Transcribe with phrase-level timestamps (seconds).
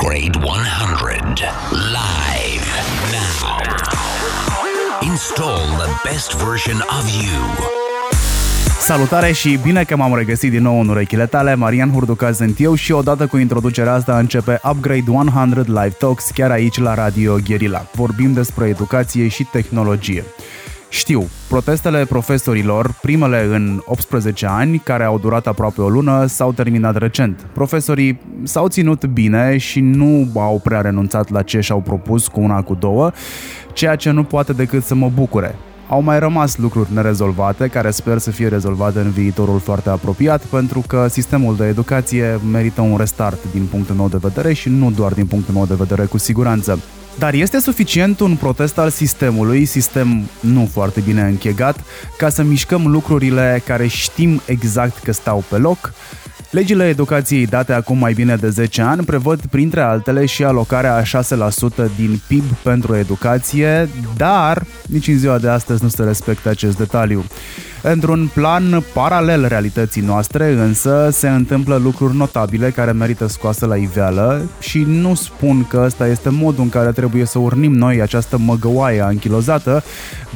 [0.00, 2.66] Upgrade 100 live
[3.12, 3.58] now.
[5.02, 7.40] Install the best version of you.
[8.78, 12.74] Salutare și bine că m-am regăsit din nou în urechile tale, Marian Hurduca sunt eu
[12.74, 17.86] și odată cu introducerea asta începe Upgrade 100 Live Talks chiar aici la Radio Guerilla.
[17.92, 20.24] Vorbim despre educație și tehnologie.
[20.92, 26.96] Știu, protestele profesorilor, primele în 18 ani, care au durat aproape o lună, s-au terminat
[26.96, 27.46] recent.
[27.52, 32.62] Profesorii s-au ținut bine și nu au prea renunțat la ce și-au propus cu una
[32.62, 33.10] cu două,
[33.72, 35.54] ceea ce nu poate decât să mă bucure.
[35.88, 40.84] Au mai rămas lucruri nerezolvate, care sper să fie rezolvate în viitorul foarte apropiat, pentru
[40.86, 45.12] că sistemul de educație merită un restart din punctul meu de vedere și nu doar
[45.12, 46.78] din punctul meu de vedere cu siguranță.
[47.20, 51.84] Dar este suficient un protest al sistemului, sistem nu foarte bine închegat,
[52.18, 55.92] ca să mișcăm lucrurile care știm exact că stau pe loc?
[56.50, 61.22] Legile educației date acum mai bine de 10 ani prevăd printre altele și alocarea a
[61.22, 66.76] 6% din PIB pentru educație, dar nici în ziua de astăzi nu se respectă acest
[66.76, 67.24] detaliu.
[67.82, 74.42] Într-un plan paralel realității noastre, însă, se întâmplă lucruri notabile care merită scoase la iveală
[74.58, 79.00] și nu spun că ăsta este modul în care trebuie să urnim noi această măgăoaie
[79.00, 79.82] anchilozată,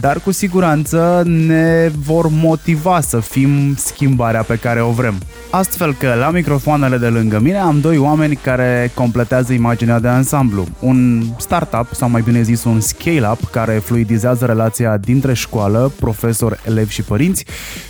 [0.00, 5.14] dar cu siguranță ne vor motiva să fim schimbarea pe care o vrem.
[5.50, 10.66] Astfel că la microfoanele de lângă mine am doi oameni care completează imaginea de ansamblu.
[10.80, 16.92] Un startup, sau mai bine zis un scale-up, care fluidizează relația dintre școală, profesor, elevi
[16.92, 17.33] și părinți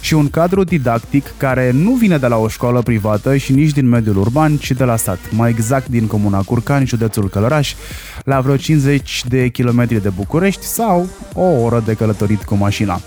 [0.01, 3.89] și un cadru didactic care nu vine de la o școală privată și nici din
[3.89, 7.75] mediul urban, ci de la sat, mai exact din comuna Curcani, județul Călăraș,
[8.25, 13.01] la vreo 50 de kilometri de București sau o oră de călătorit cu mașina.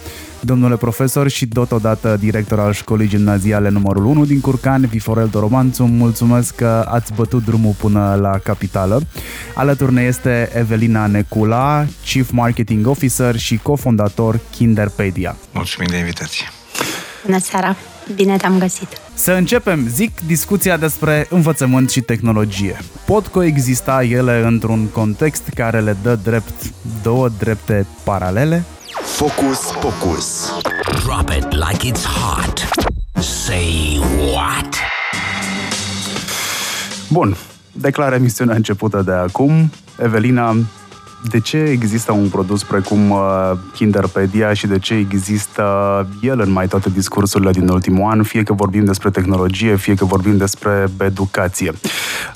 [0.47, 6.55] Domnule profesor și totodată director al școlii gimnaziale numărul 1 din Curcani, Viforel Doromanțu, mulțumesc
[6.55, 9.01] că ați bătut drumul până la capitală.
[9.53, 15.35] Alături ne este Evelina Necula, Chief Marketing Officer și cofondator Kinderpedia.
[15.53, 16.45] Mulțumim de invitație!
[17.25, 17.75] Bună seara!
[18.15, 18.87] Bine te-am găsit!
[19.13, 22.77] Să începem, zic, discuția despre învățământ și tehnologie.
[23.05, 26.71] Pot coexista ele într-un context care le dă drept
[27.01, 28.63] două drepte paralele?
[29.17, 30.53] Focus Pocus.
[31.03, 32.67] Drop it like it's hot.
[33.13, 33.99] Say
[34.33, 34.75] what?
[37.09, 37.35] Bun,
[37.71, 39.71] declar emisiunea începută de acum.
[39.99, 40.55] Evelina,
[41.29, 45.63] de ce există un produs precum uh, Kinderpedia și de ce există
[46.21, 50.05] el în mai toate discursurile din ultimul an, fie că vorbim despre tehnologie, fie că
[50.05, 51.73] vorbim despre educație.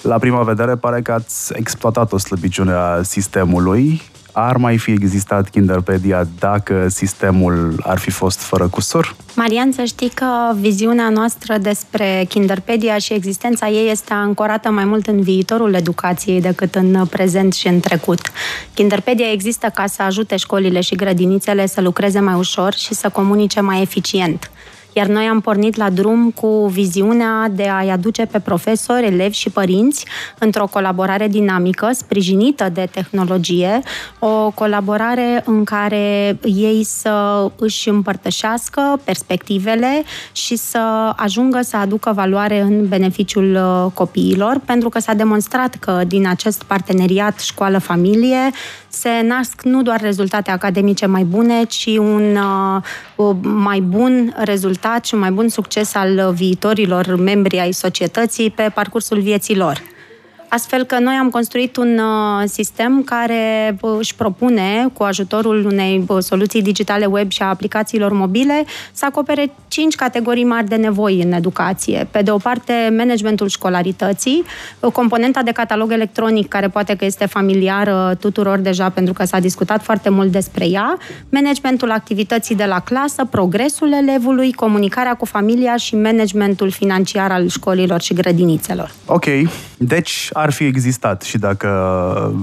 [0.01, 5.49] La prima vedere pare că ați exploatat o slăbiciune a sistemului ar mai fi existat
[5.49, 9.15] Kinderpedia dacă sistemul ar fi fost fără cusur?
[9.35, 10.25] Marian, să știi că
[10.59, 16.75] viziunea noastră despre Kinderpedia și existența ei este ancorată mai mult în viitorul educației decât
[16.75, 18.31] în prezent și în trecut.
[18.73, 23.59] Kinderpedia există ca să ajute școlile și grădinițele să lucreze mai ușor și să comunice
[23.59, 24.51] mai eficient
[24.93, 29.49] iar noi am pornit la drum cu viziunea de a-i aduce pe profesori, elevi și
[29.49, 30.05] părinți
[30.39, 33.81] într-o colaborare dinamică, sprijinită de tehnologie,
[34.19, 42.59] o colaborare în care ei să își împărtășească perspectivele și să ajungă să aducă valoare
[42.59, 48.51] în beneficiul uh, copiilor, pentru că s-a demonstrat că din acest parteneriat școală-familie
[48.87, 55.13] se nasc nu doar rezultate academice mai bune, ci un uh, mai bun rezultat și
[55.13, 59.81] un mai bun succes al viitorilor membri ai societății pe parcursul vieții lor.
[60.53, 66.03] Astfel că noi am construit un uh, sistem care uh, își propune, cu ajutorul unei
[66.07, 71.21] uh, soluții digitale web și a aplicațiilor mobile, să acopere cinci categorii mari de nevoi
[71.21, 72.07] în educație.
[72.11, 74.43] Pe de o parte, managementul școlarității,
[74.93, 79.83] componenta de catalog electronic, care poate că este familiară tuturor deja pentru că s-a discutat
[79.83, 80.97] foarte mult despre ea,
[81.29, 88.01] managementul activității de la clasă, progresul elevului, comunicarea cu familia și managementul financiar al școlilor
[88.01, 88.91] și grădinițelor.
[89.05, 89.25] Ok,
[89.83, 91.67] deci ar fi existat și dacă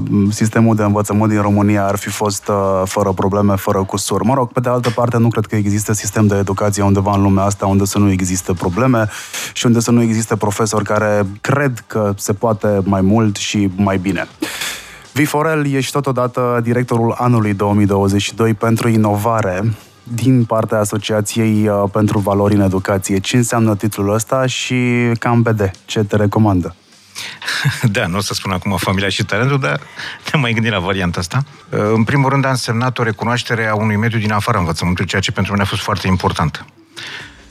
[0.08, 4.22] mm, sistemul de învățământ din România ar fi fost uh, fără probleme, fără cusur.
[4.22, 7.22] Mă rog, pe de altă parte, nu cred că există sistem de educație undeva în
[7.22, 9.08] lumea asta unde să nu există probleme
[9.52, 13.98] și unde să nu existe profesori care cred că se poate mai mult și mai
[13.98, 14.28] bine.
[15.12, 22.60] Viforel, ești totodată directorul anului 2022 pentru inovare din partea Asociației uh, pentru Valori în
[22.60, 23.18] Educație.
[23.18, 24.76] Ce înseamnă titlul ăsta și
[25.18, 25.70] cam BD?
[25.84, 26.74] Ce te recomandă?
[27.82, 29.80] Da, nu o să spun acum familia și talentul, dar
[30.32, 31.44] ne mai gândim la varianta asta.
[31.70, 35.22] Uh, în primul rând a însemnat o recunoaștere a unui mediu din afara învățământului, ceea
[35.22, 36.64] ce pentru mine a fost foarte important.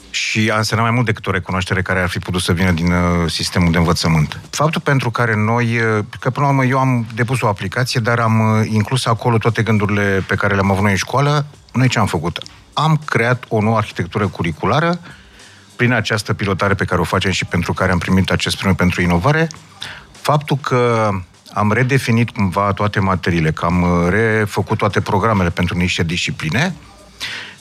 [0.09, 2.91] și a însemnat mai mult decât o recunoaștere care ar fi putut să vină din
[2.91, 4.39] uh, sistemul de învățământ.
[4.49, 8.19] Faptul pentru care noi, uh, că până la urmă eu am depus o aplicație, dar
[8.19, 11.99] am uh, inclus acolo toate gândurile pe care le-am avut noi în școală, noi ce
[11.99, 12.39] am făcut?
[12.73, 14.99] Am creat o nouă arhitectură curriculară
[15.77, 19.01] prin această pilotare pe care o facem și pentru care am primit acest premiu pentru
[19.01, 19.47] inovare,
[20.11, 21.09] faptul că
[21.53, 26.75] am redefinit cumva toate materiile, că am refăcut toate programele pentru niște discipline,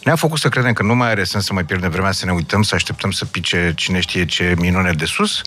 [0.05, 2.33] ne-a făcut să credem că nu mai are sens să mai pierdem vremea să ne
[2.33, 5.41] uităm, să așteptăm să pice cine știe ce minune de sus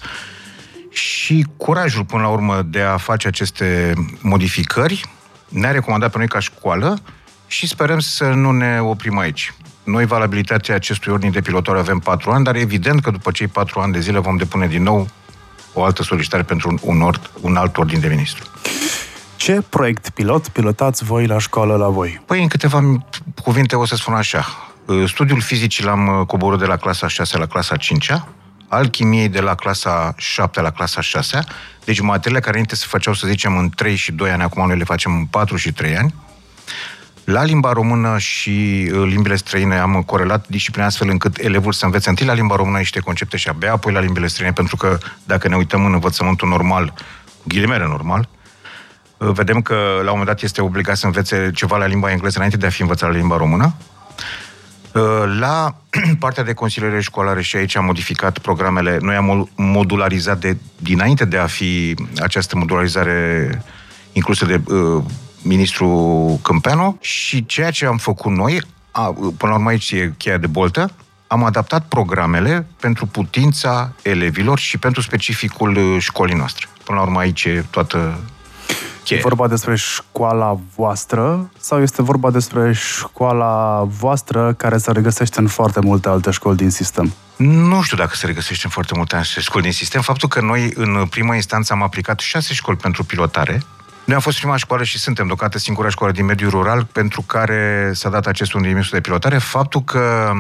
[0.89, 5.09] și curajul până la urmă de a face aceste modificări
[5.49, 7.01] ne-a recomandat pe noi ca școală
[7.47, 9.53] și sperăm să nu ne oprim aici.
[9.89, 13.79] Noi valabilitatea acestui ordin de pilotare avem patru ani, dar evident că după cei patru
[13.79, 15.07] ani de zile vom depune din nou
[15.73, 18.43] o altă solicitare pentru un, un, ord, un alt ordin de ministru.
[19.35, 22.21] Ce proiect pilot pilotați voi la școală la voi?
[22.25, 22.99] Păi, în câteva
[23.43, 24.45] cuvinte o să spun așa.
[25.05, 28.11] Studiul fizicii l-am uh, coborât de la clasa 6 la clasa 5
[28.67, 31.39] alchimiei de la clasa 7 la clasa 6
[31.89, 34.77] deci materiile care înainte se făceau, să zicem, în 3 și 2 ani, acum noi
[34.77, 36.13] le facem în 4 și 3 ani.
[37.29, 42.09] La limba română și uh, limbile străine am corelat disciplina astfel încât elevul să învețe
[42.09, 45.47] întâi la limba română niște concepte și abia apoi la limbile străine, pentru că dacă
[45.47, 46.93] ne uităm în învățământul normal,
[47.43, 48.29] ghilimele normal,
[49.17, 52.35] uh, vedem că la un moment dat este obligat să învețe ceva la limba engleză
[52.35, 53.73] înainte de a fi învățat la limba română.
[54.93, 55.75] Uh, la
[56.19, 61.37] partea de consiliere școlară și aici am modificat programele, noi am modularizat de, dinainte de
[61.37, 63.49] a fi această modularizare
[64.11, 65.03] inclusă de uh,
[65.41, 69.03] ministrul Câmpeanu și ceea ce am făcut noi, a,
[69.37, 70.91] până la urmă aici e cheia de boltă,
[71.27, 76.67] am adaptat programele pentru putința elevilor și pentru specificul uh, școlii noastre.
[76.83, 78.19] Până la urmă aici e toată
[79.03, 79.19] cheia.
[79.19, 85.47] E vorba despre școala voastră sau este vorba despre școala voastră care se regăsește în
[85.47, 87.13] foarte multe alte școli din sistem?
[87.35, 90.01] Nu știu dacă se regăsește în foarte multe alte școli din sistem.
[90.01, 93.63] Faptul că noi în prima instanță am aplicat șase școli pentru pilotare,
[94.09, 97.91] noi am fost prima școală și suntem deocamdată singura școală din mediul rural pentru care
[97.93, 99.37] s-a dat acest undimisul de pilotare.
[99.37, 100.31] Faptul că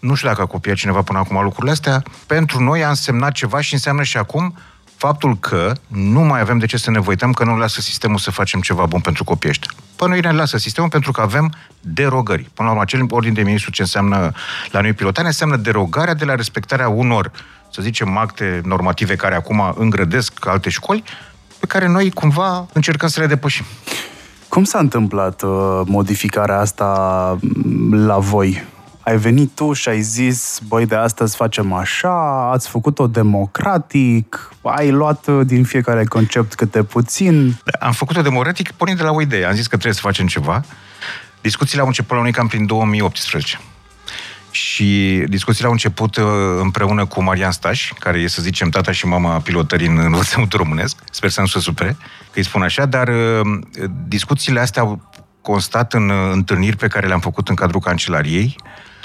[0.00, 3.60] nu știu dacă a copiat cineva până acum lucrurile astea, pentru noi a însemnat ceva
[3.60, 4.58] și înseamnă și acum
[4.96, 8.30] faptul că nu mai avem de ce să ne văităm că nu lasă sistemul să
[8.30, 9.70] facem ceva bun pentru copiii ăștia.
[9.96, 12.42] Până noi ne lasă sistemul pentru că avem derogări.
[12.54, 14.32] Până la urmă, acel ordin de ministru ce înseamnă
[14.70, 17.30] la noi pilotare înseamnă derogarea de la respectarea unor,
[17.72, 21.04] să zicem, acte normative care acum îngrădesc alte școli,
[21.60, 23.64] pe care noi cumva încercăm să le depășim.
[24.48, 28.64] Cum s-a întâmplat uh, modificarea asta mm, la voi?
[29.00, 34.90] Ai venit tu și ai zis, băi, de astăzi facem așa, ați făcut-o democratic, ai
[34.90, 37.60] luat uh, din fiecare concept câte puțin.
[37.64, 39.44] Da, am făcut-o democratic pornind de la o idee.
[39.44, 40.64] Am zis că trebuie să facem ceva.
[41.40, 43.60] Discuțiile au început la unui cam prin 2018.
[44.50, 46.24] Și discuțiile au început uh,
[46.60, 50.96] împreună cu Marian Staș, care e, să zicem, tata și mama pilotării în învățământul românesc.
[51.10, 51.96] Sper să nu se supere
[52.32, 53.58] că îi spun așa, dar uh,
[54.08, 55.10] discuțiile astea au
[55.40, 58.56] constat în uh, întâlniri pe care le-am făcut în cadrul cancelariei,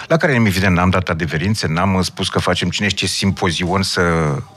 [0.08, 4.02] la care, evident, n-am dat adeverințe, n-am spus că facem cine știe simpozion să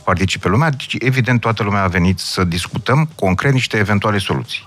[0.05, 4.63] participe lumea, deci, evident, toată lumea a venit să discutăm concret niște eventuale soluții.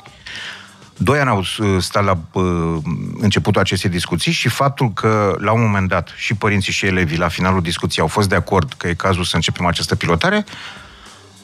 [1.04, 2.78] Doi ani au uh, stat la uh,
[3.20, 7.28] începutul acestei discuții și faptul că, la un moment dat, și părinții și elevii, la
[7.28, 10.46] finalul discuției, au fost de acord că e cazul să începem această pilotare,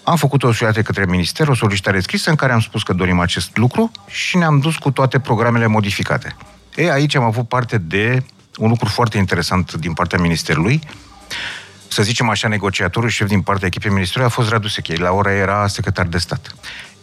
[0.04, 3.20] am făcut o solicitare către minister, o solicitare scrisă în care am spus că dorim
[3.20, 6.36] acest lucru și ne-am dus cu toate programele modificate.
[6.76, 8.24] E, aici am avut parte de
[8.58, 10.80] un lucru foarte interesant din partea ministerului.
[11.88, 14.98] Să zicem așa, negociatorul șef din partea echipei ministerului a fost Radu Sechei.
[14.98, 16.56] La ora era secretar de stat.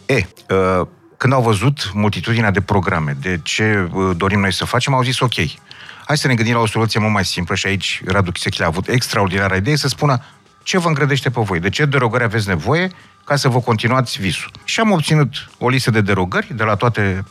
[0.05, 4.93] E, uh, când au văzut multitudinea de programe, de ce uh, dorim noi să facem,
[4.93, 5.33] au zis ok,
[6.05, 8.67] hai să ne gândim la o soluție mult mai simplă și aici Radu Chisechile a
[8.67, 10.23] avut extraordinară idee să spună
[10.63, 12.91] ce vă îngrădește pe voi, de ce derogări aveți nevoie
[13.23, 14.51] ca să vă continuați visul.
[14.63, 17.23] Și am obținut o listă de derogări de la toate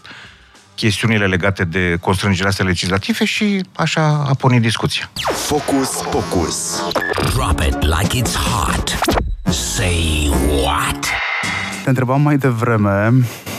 [0.74, 5.10] chestiunile legate de constrângerile astea legislative și așa a pornit discuția.
[5.32, 6.82] Focus Pocus.
[7.34, 8.98] Drop it like it's hot.
[9.54, 10.30] Say
[10.62, 11.06] what?
[11.82, 13.53] Te întrebam mai devreme Uh,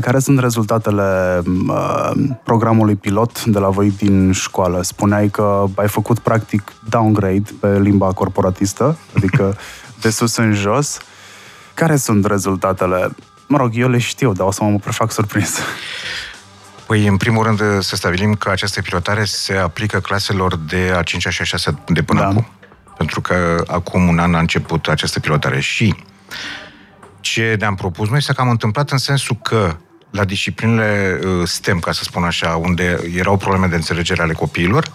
[0.00, 2.10] care sunt rezultatele uh,
[2.44, 4.82] programului pilot de la voi din școală?
[4.82, 9.56] Spuneai că ai făcut practic downgrade pe limba corporatistă, adică
[10.02, 10.98] de sus în jos.
[11.74, 13.14] Care sunt rezultatele?
[13.48, 15.58] Mă rog, eu le știu, dar o să mă prefac surprins.
[16.86, 21.28] Păi, în primul rând, să stabilim că această pilotare se aplică claselor de a 5
[21.28, 22.26] și a 6 de până da.
[22.26, 22.46] acum.
[22.96, 25.94] Pentru că acum un an a început această pilotare și
[27.24, 29.76] ce ne-am propus noi s-a cam întâmplat în sensul că
[30.10, 34.90] la disciplinele uh, STEM, ca să spun așa, unde erau probleme de înțelegere ale copiilor,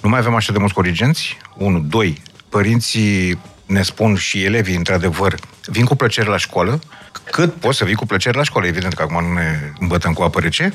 [0.00, 5.34] Nu mai avem așa de mulți corigenți, unu, doi, părinții ne spun și elevii, într-adevăr,
[5.66, 6.80] vin cu plăcere la școală,
[7.30, 8.66] cât poți să vii cu plăcere la școală.
[8.66, 10.72] Evident că acum nu ne îmbătăm cu apă rece,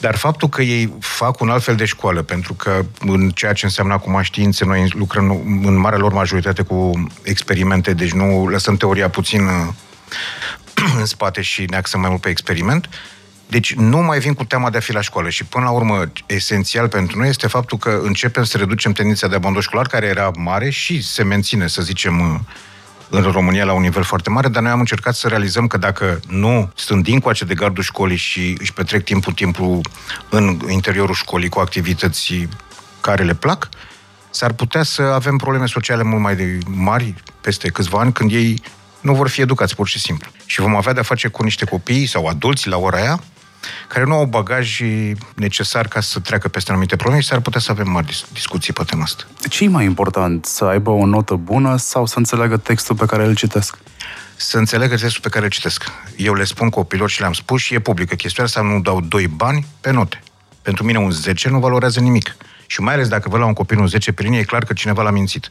[0.00, 3.64] dar faptul că ei fac un alt fel de școală, pentru că în ceea ce
[3.64, 5.30] înseamnă acum științe, noi lucrăm
[5.64, 9.68] în marea lor majoritate cu experimente, deci nu lăsăm teoria puțin uh,
[10.98, 12.88] în spate și ne axăm mai mult pe experiment.
[13.48, 16.12] Deci nu mai vin cu teama de a fi la școală și până la urmă
[16.26, 20.30] esențial pentru noi este faptul că începem să reducem tendința de abandon școlar care era
[20.36, 22.40] mare și se menține, să zicem, uh,
[23.10, 26.20] în România la un nivel foarte mare, dar noi am încercat să realizăm că dacă
[26.26, 29.80] nu sunt dincoace de gardul școlii și își petrec timpul, timpul
[30.28, 32.48] în interiorul școlii cu activități
[33.00, 33.68] care le plac,
[34.30, 38.62] s-ar putea să avem probleme sociale mult mai de mari peste câțiva ani, când ei
[39.08, 40.30] nu vor fi educați, pur și simplu.
[40.46, 43.20] Și vom avea de-a face cu niște copii sau adulți la ora aia,
[43.88, 44.80] care nu au bagaj
[45.34, 48.82] necesar ca să treacă peste anumite probleme și s-ar putea să avem mari discuții pe
[48.84, 49.24] tema asta.
[49.48, 50.44] Ce e mai important?
[50.44, 53.78] Să aibă o notă bună sau să înțeleagă textul pe care îl citesc?
[54.36, 55.84] Să înțeleagă textul pe care îl citesc.
[56.16, 59.26] Eu le spun copilor și le-am spus și e publică chestia asta, nu dau doi
[59.26, 60.22] bani pe note.
[60.62, 62.36] Pentru mine un 10 nu valorează nimic.
[62.66, 64.72] Și mai ales dacă vă la un copil un 10 pe linie, e clar că
[64.72, 65.50] cineva l-a mințit.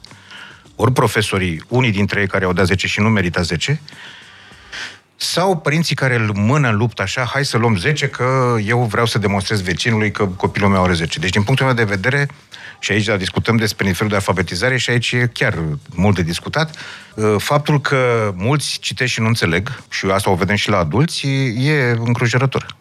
[0.79, 3.81] Ori profesorii, unii dintre ei care au dat 10 și nu merită 10,
[5.15, 9.05] sau părinții care îl mână în luptă așa, hai să luăm 10 că eu vreau
[9.05, 11.19] să demonstrez vecinului că copilul meu are 10.
[11.19, 12.27] Deci din punctul meu de vedere,
[12.79, 15.57] și aici discutăm despre nivelul de alfabetizare și aici e chiar
[15.95, 16.75] mult de discutat,
[17.15, 21.27] uh, faptul că mulți citesc și nu înțeleg, și asta o vedem și la adulți,
[21.57, 22.75] e încrujărător.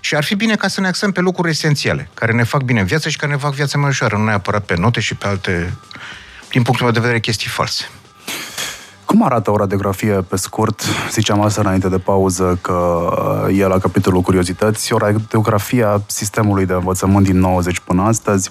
[0.00, 2.80] Și ar fi bine ca să ne axăm pe lucruri esențiale, care ne fac bine
[2.80, 5.26] în viață și care ne fac viața mai ușoară, nu neapărat pe note și pe
[5.26, 5.72] alte,
[6.52, 7.84] din punctul meu de vedere, chestii false.
[9.04, 10.82] Cum arată o radiografie pe scurt?
[11.10, 13.06] Ziceam asta înainte de pauză că
[13.54, 14.92] e la capitolul curiozități.
[14.92, 18.48] O radiografie a sistemului de învățământ din 90 până astăzi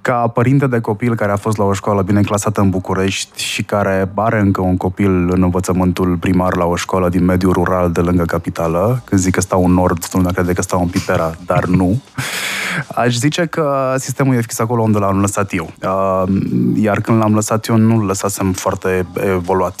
[0.00, 3.62] ca părinte de copil care a fost la o școală bine clasată în București și
[3.62, 8.00] care are încă un copil în învățământul primar la o școală din mediul rural de
[8.00, 11.64] lângă capitală, când zic că stau în nord, lumea crede că stau în Pipera, dar
[11.64, 12.00] nu,
[12.94, 15.70] aș zice că sistemul e fix acolo unde l-am lăsat eu.
[16.74, 19.80] Iar când l-am lăsat eu, nu l lăsasem foarte evoluat.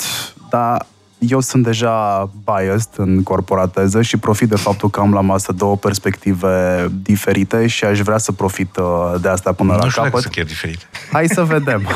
[0.50, 0.86] Dar
[1.18, 5.76] eu sunt deja biased în corporateză și profit de faptul că am la masă două
[5.76, 10.12] perspective diferite și aș vrea să profit uh, de asta până nu la capăt.
[10.12, 10.84] Nu știu chiar diferite.
[11.12, 11.88] Hai să vedem.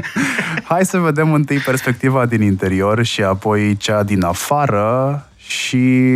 [0.72, 6.12] Hai să vedem întâi perspectiva din interior și apoi cea din afară și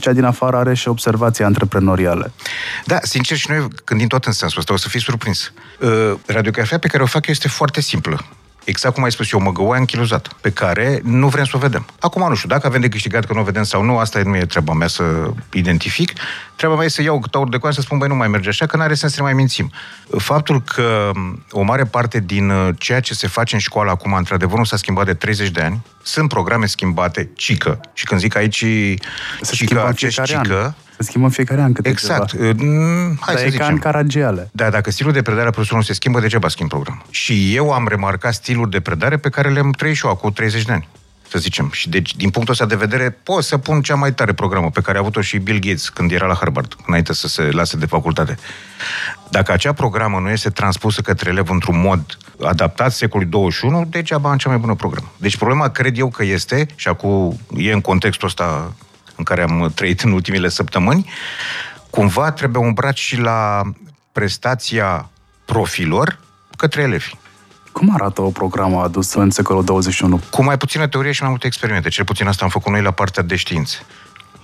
[0.00, 2.32] cea din afară are și observații antreprenoriale.
[2.84, 5.52] Da, sincer și noi gândim tot în sensul ăsta, o să fii surprins.
[5.80, 8.24] Uh, radiografia pe care o fac eu este foarte simplă
[8.64, 11.86] exact cum ai spus eu, măgăoaia închiluzată, pe care nu vrem să o vedem.
[12.00, 14.36] Acum nu știu, dacă avem de câștigat că nu o vedem sau nu, asta nu
[14.36, 16.12] e treaba mea să identific.
[16.56, 18.66] Treaba mea e să iau câte de coasă să spun, băi, nu mai merge așa,
[18.66, 19.72] că nu are sens să ne mai mințim.
[20.18, 21.10] Faptul că
[21.50, 24.76] o mare parte din uh, ceea ce se face în școală acum, într-adevăr, nu s-a
[24.76, 27.80] schimbat de 30 de ani, sunt programe schimbate, cică.
[27.92, 28.64] Și când zic aici
[29.40, 30.72] se cică, acest cică, an.
[31.02, 32.30] Se schimbă în fiecare an câte Exact.
[32.30, 32.52] Ceva.
[32.56, 33.66] Mm, hai Dar să e zicem.
[33.66, 34.50] ca în Caragiale.
[34.52, 37.04] Da, dacă stilul de predare a profesorului nu se schimbă, degeaba schimb program.
[37.10, 40.62] Și eu am remarcat stilul de predare pe care le-am trăit și eu acum 30
[40.62, 40.88] de ani
[41.32, 41.70] să zicem.
[41.72, 44.80] Și deci, din punctul ăsta de vedere, pot să pun cea mai tare programă pe
[44.80, 47.86] care a avut-o și Bill Gates când era la Harvard, înainte să se lase de
[47.86, 48.38] facultate.
[49.30, 54.36] Dacă acea programă nu este transpusă către elev într-un mod adaptat secolului 21, degeaba am
[54.36, 55.12] cea mai bună programă.
[55.16, 58.72] Deci problema cred eu că este, și acum e în contextul ăsta
[59.22, 61.10] în care am trăit în ultimile săptămâni,
[61.90, 63.62] cumva trebuie umbrat și la
[64.12, 65.10] prestația
[65.44, 66.18] profilor
[66.56, 67.14] către elevi.
[67.72, 70.20] Cum arată o programă adusă în secolul 21?
[70.30, 71.88] Cu mai puțină teorie și mai multe experimente.
[71.88, 73.76] Cel puțin asta am făcut noi la partea de științe.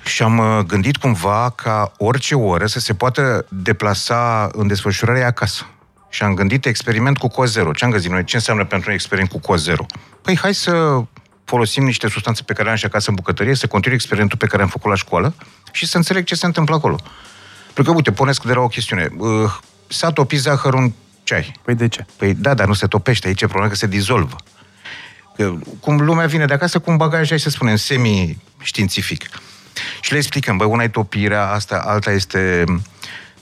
[0.04, 5.66] Și am uh, gândit cumva ca orice oră să se poată deplasa în desfășurare acasă.
[6.08, 7.72] Și am gândit experiment cu coz zero.
[7.72, 8.24] Ce am găsit noi?
[8.24, 9.86] Ce înseamnă pentru un experiment cu coz zero?
[10.22, 11.02] Păi hai să
[11.48, 14.46] folosim niște substanțe pe care le am și acasă în bucătărie, să continui experimentul pe
[14.46, 15.34] care am făcut la școală
[15.72, 16.96] și să înțeleg ce se întâmplă acolo.
[17.64, 19.08] Pentru că, uite, punesc de la o chestiune.
[19.16, 21.52] Uh, s-a topit zahărul în ceai.
[21.62, 22.06] Păi de ce?
[22.16, 23.26] Păi da, dar nu se topește.
[23.26, 24.36] Aici e problema că se dizolvă.
[25.36, 29.28] Că, cum lumea vine de acasă cu un bagaj, hai să spunem, semi-științific.
[30.00, 32.64] Și le explicăm, băi, una e topirea, asta, alta este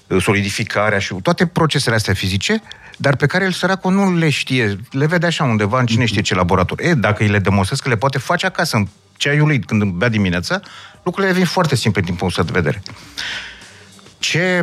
[0.06, 2.62] uh, solidificarea și toate procesele astea fizice
[2.96, 6.22] dar pe care el săracul nu le știe, le vede așa undeva în cine știe
[6.22, 6.80] ce laborator.
[6.80, 8.86] E, dacă îi le demonstrezi că le poate face acasă, în
[9.16, 10.60] ceaiul lui, când bea dimineața,
[11.02, 12.82] lucrurile devin foarte simple din punctul de vedere.
[14.18, 14.60] Ce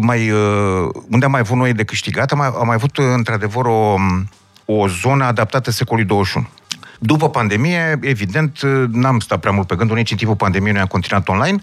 [0.00, 2.32] mai, uh, unde am mai avut noi de câștigat?
[2.32, 3.94] Am mai, am mai avut, într-adevăr, o,
[4.64, 6.48] o zonă adaptată secolului 21.
[6.98, 8.60] După pandemie, evident,
[8.90, 11.62] n-am stat prea mult pe gândul, nici în timpul pandemiei noi am continuat online.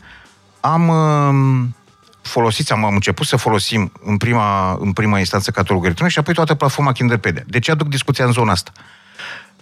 [0.59, 1.67] Am uh,
[2.21, 6.33] folosiți, am, am început să folosim în prima, în prima instanță catalogul electronic și apoi
[6.33, 7.43] toată platforma Kinderpedia.
[7.47, 8.71] De ce aduc discuția în zona asta?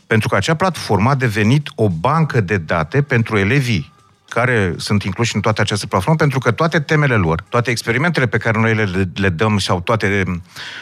[0.08, 3.94] Pentru că acea platformă a devenit o bancă de date pentru elevii
[4.30, 8.38] care sunt incluși în toată această platformă, pentru că toate temele lor, toate experimentele pe
[8.38, 10.24] care noi le, le dăm sau toate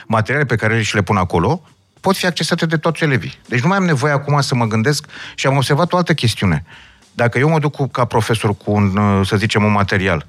[0.08, 1.62] materialele pe care ele și le pun acolo,
[2.00, 3.40] pot fi accesate de toți elevii.
[3.48, 5.06] Deci nu mai am nevoie acum să mă gândesc
[5.36, 6.64] și am observat o altă chestiune.
[7.12, 10.26] Dacă eu mă duc cu, ca profesor cu un, să zicem, un material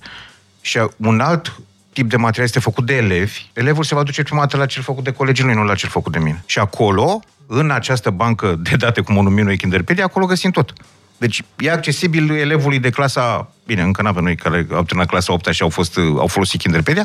[0.66, 1.60] și un alt
[1.92, 4.82] tip de material este făcut de elevi, elevul se va duce prima dată la cel
[4.82, 6.42] făcut de colegii lui, nu la cel făcut de mine.
[6.46, 10.72] Și acolo, în această bancă de date, cum o numim noi Kinderpedia, acolo găsim tot.
[11.16, 15.32] Deci e accesibil elevului de clasa, bine, încă nu avem noi care au terminat clasa
[15.32, 17.02] 8 și au, fost, au folosit Kinderpedia,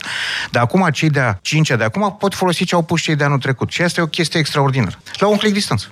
[0.52, 3.40] dar acum cei de-a 5 de acum pot folosi ce au pus cei de anul
[3.40, 3.72] trecut.
[3.72, 5.00] Și asta e o chestie extraordinară.
[5.20, 5.88] La un click distanță.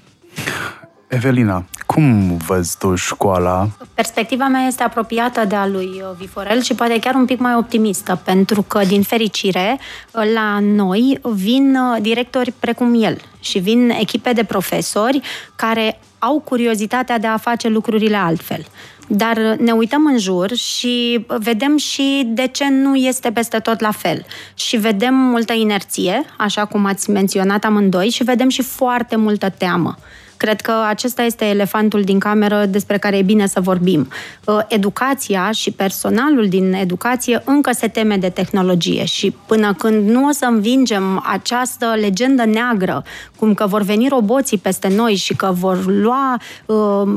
[1.10, 3.70] Evelina, cum vezi tu școala?
[3.94, 7.56] Perspectiva mea este apropiată de a lui uh, Viforel și poate chiar un pic mai
[7.56, 13.90] optimistă, pentru că, din fericire, uh, la noi vin uh, directori precum el și vin
[13.90, 15.22] echipe de profesori
[15.56, 18.66] care au curiozitatea de a face lucrurile altfel.
[19.08, 23.92] Dar ne uităm în jur și vedem și de ce nu este peste tot la
[23.92, 24.26] fel.
[24.54, 29.96] Și vedem multă inerție, așa cum ați menționat amândoi, și vedem și foarte multă teamă.
[30.40, 34.08] Cred că acesta este elefantul din cameră despre care e bine să vorbim.
[34.46, 40.28] Uh, educația și personalul din educație încă se teme de tehnologie și până când nu
[40.28, 43.04] o să învingem această legendă neagră,
[43.36, 47.10] cum că vor veni roboții peste noi și că vor lua uh,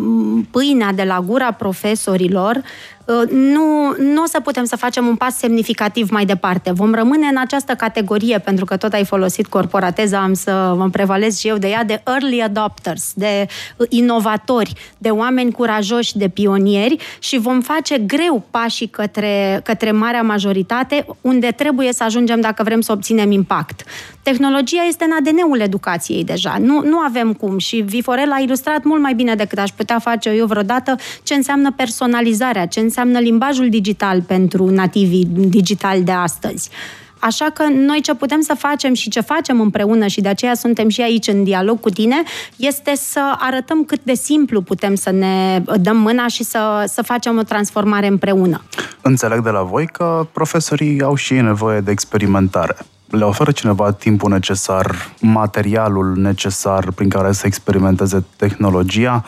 [0.50, 2.91] pâinea de la gura profesorilor, Uh,
[3.30, 6.72] nu, nu o să putem să facem un pas semnificativ mai departe.
[6.72, 11.38] Vom rămâne în această categorie, pentru că tot ai folosit corporateza, am să mă prevalez
[11.38, 16.96] și eu de ea, de early adopters, de uh, inovatori, de oameni curajoși, de pionieri
[17.18, 22.80] și vom face greu pașii către, către marea majoritate, unde trebuie să ajungem dacă vrem
[22.80, 23.82] să obținem impact.
[24.22, 26.56] Tehnologia este în ADN-ul educației deja.
[26.60, 30.30] Nu, nu avem cum și Viforel a ilustrat mult mai bine decât aș putea face
[30.30, 36.70] eu vreodată ce înseamnă personalizarea, ce înseamnă limbajul digital pentru nativii digitali de astăzi.
[37.18, 40.88] Așa că noi ce putem să facem și ce facem împreună și de aceea suntem
[40.88, 42.22] și aici în dialog cu tine,
[42.56, 47.38] este să arătăm cât de simplu putem să ne dăm mâna și să, să facem
[47.38, 48.62] o transformare împreună.
[49.02, 52.76] Înțeleg de la voi că profesorii au și ei nevoie de experimentare
[53.12, 59.24] le oferă cineva timpul necesar, materialul necesar prin care să experimenteze tehnologia,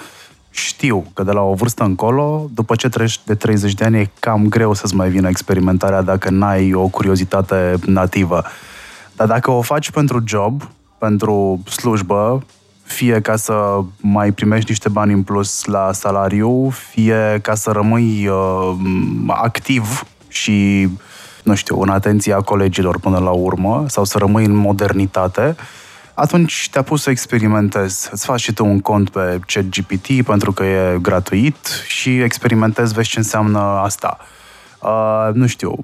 [0.54, 4.10] știu că de la o vârstă încolo, după ce treci de 30 de ani, e
[4.20, 8.42] cam greu să-ți mai vină experimentarea dacă n-ai o curiozitate nativă.
[9.16, 12.42] Dar dacă o faci pentru job, pentru slujbă,
[12.82, 18.28] fie ca să mai primești niște bani în plus la salariu, fie ca să rămâi
[18.28, 18.74] uh,
[19.26, 21.00] activ și uh,
[21.44, 25.56] nu știu, în atenția colegilor până la urmă, sau să rămâi în modernitate,
[26.14, 28.08] atunci te-a pus să experimentezi.
[28.12, 33.08] Îți faci și tu un cont pe ChatGPT pentru că e gratuit și experimentezi, vezi
[33.08, 34.18] ce înseamnă asta
[34.84, 35.76] uh, nu știu,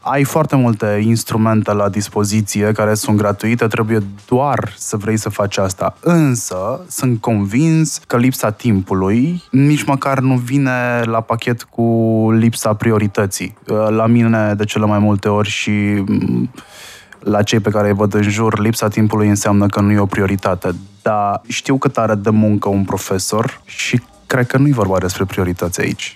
[0.00, 5.56] ai foarte multe instrumente la dispoziție care sunt gratuite, trebuie doar să vrei să faci
[5.56, 5.96] asta.
[6.00, 13.56] Însă, sunt convins că lipsa timpului nici măcar nu vine la pachet cu lipsa priorității.
[13.66, 16.50] Uh, la mine, de cele mai multe ori și mm,
[17.24, 20.06] la cei pe care îi văd în jur, lipsa timpului înseamnă că nu e o
[20.06, 20.74] prioritate.
[21.02, 25.80] Dar știu cât are de muncă un profesor și cred că nu-i vorba despre priorități
[25.80, 26.14] aici.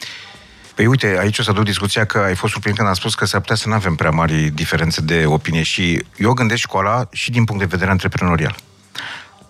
[0.74, 3.24] Păi uite, aici o să duc discuția că ai fost surprins când am spus că
[3.24, 7.30] s-ar putea să nu avem prea mari diferențe de opinie și eu gândesc școala și
[7.30, 8.54] din punct de vedere antreprenorial.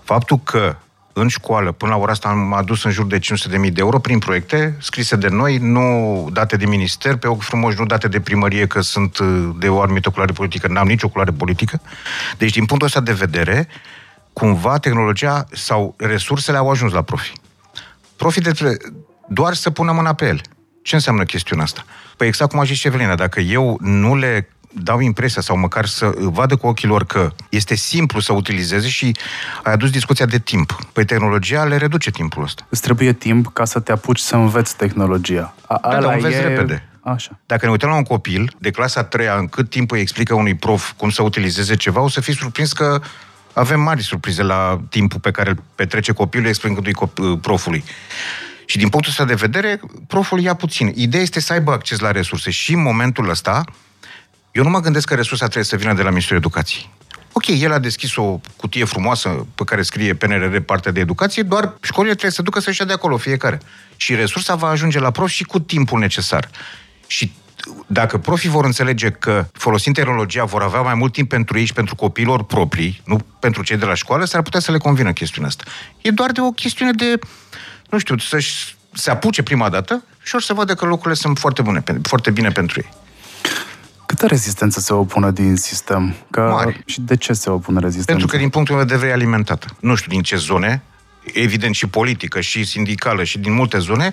[0.05, 0.77] Faptul că
[1.19, 4.19] în școală, până la ora asta am adus în jur de 500.000 de euro prin
[4.19, 8.67] proiecte scrise de noi, nu date de minister, pe ochi frumoși, nu date de primărie,
[8.67, 11.81] că sunt uh, de o anumită culoare politică, n-am nicio culoare politică.
[12.39, 13.69] Deci, din punctul ăsta de vedere,
[14.33, 17.33] cumva tehnologia sau resursele au ajuns la profi.
[18.17, 18.79] Profii de
[19.29, 20.41] doar să pună mâna pe ele.
[20.83, 21.85] Ce înseamnă chestiunea asta?
[22.17, 24.49] Păi exact cum a zis Evelina, dacă eu nu le
[24.83, 29.17] dau impresia sau măcar să vadă cu ochii lor că este simplu să utilizeze și
[29.63, 30.79] ai adus discuția de timp.
[30.93, 32.67] Păi tehnologia le reduce timpul ăsta.
[32.69, 35.55] Îți trebuie timp ca să te apuci să înveți tehnologia.
[35.67, 36.41] A, da, dar înveți e...
[36.41, 36.89] repede.
[37.01, 37.39] Așa.
[37.47, 40.55] Dacă ne uităm la un copil de clasa 3 în cât timp îi explică unui
[40.55, 43.01] prof cum să utilizeze ceva, o să fii surprins că
[43.53, 46.95] avem mari surprize la timpul pe care îl petrece copilul explicându-i
[47.41, 47.85] profului.
[48.65, 50.93] Și din punctul ăsta de vedere, proful ia puțin.
[50.95, 53.65] Ideea este să aibă acces la resurse și în momentul ăsta,
[54.57, 56.91] eu nu mă gândesc că resursa trebuie să vină de la Ministerul Educației.
[57.33, 61.75] Ok, el a deschis o cutie frumoasă pe care scrie PNRR partea de educație, doar
[61.81, 63.61] școlile trebuie să ducă să-și ia de acolo fiecare.
[63.97, 66.51] Și resursa va ajunge la prof și cu timpul necesar.
[67.07, 67.33] Și
[67.87, 71.73] dacă profii vor înțelege că folosind tehnologia vor avea mai mult timp pentru ei și
[71.73, 75.49] pentru copiilor proprii, nu pentru cei de la școală, s-ar putea să le convină chestiunea
[75.49, 75.65] asta.
[76.01, 77.19] E doar de o chestiune de,
[77.91, 81.63] nu știu, să-și se apuce prima dată și or să vadă că lucrurile sunt foarte
[81.63, 83.05] bune, foarte bine pentru ei.
[84.07, 86.15] Câtă rezistență se opune din sistem?
[86.31, 86.41] Că...
[86.41, 86.83] Mare.
[86.85, 88.11] Și de ce se opune rezistența?
[88.11, 89.67] Pentru că din punctul meu de vedere e alimentată.
[89.81, 90.83] Nu știu din ce zone,
[91.33, 94.13] evident și politică, și sindicală, și din multe zone,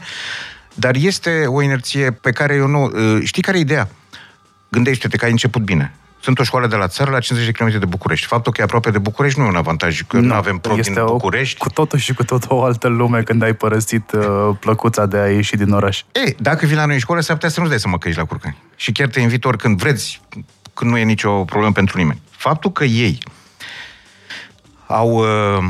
[0.73, 2.83] dar este o inerție pe care eu nu...
[2.83, 3.89] Uh, știi care e ideea?
[4.69, 5.93] Gândește-te că ai început bine.
[6.23, 8.25] Sunt o școală de la țară la 50 de km de București.
[8.25, 10.79] Faptul că e aproape de București nu e un avantaj, că nu, nu avem prof
[10.81, 11.57] din București.
[11.57, 14.23] cu totul și cu tot o altă lume când ai părăsit uh,
[14.59, 16.03] plăcuța de a ieși din oraș.
[16.11, 18.19] Ei, dacă vii la noi în școală, s-ar putea să nu-ți dai seama că ești
[18.19, 18.57] la Curcani.
[18.75, 20.21] Și chiar te invit oricând vreți,
[20.73, 22.21] când nu e nicio problemă pentru nimeni.
[22.29, 23.17] Faptul că ei
[24.87, 25.09] au...
[25.09, 25.63] Uh,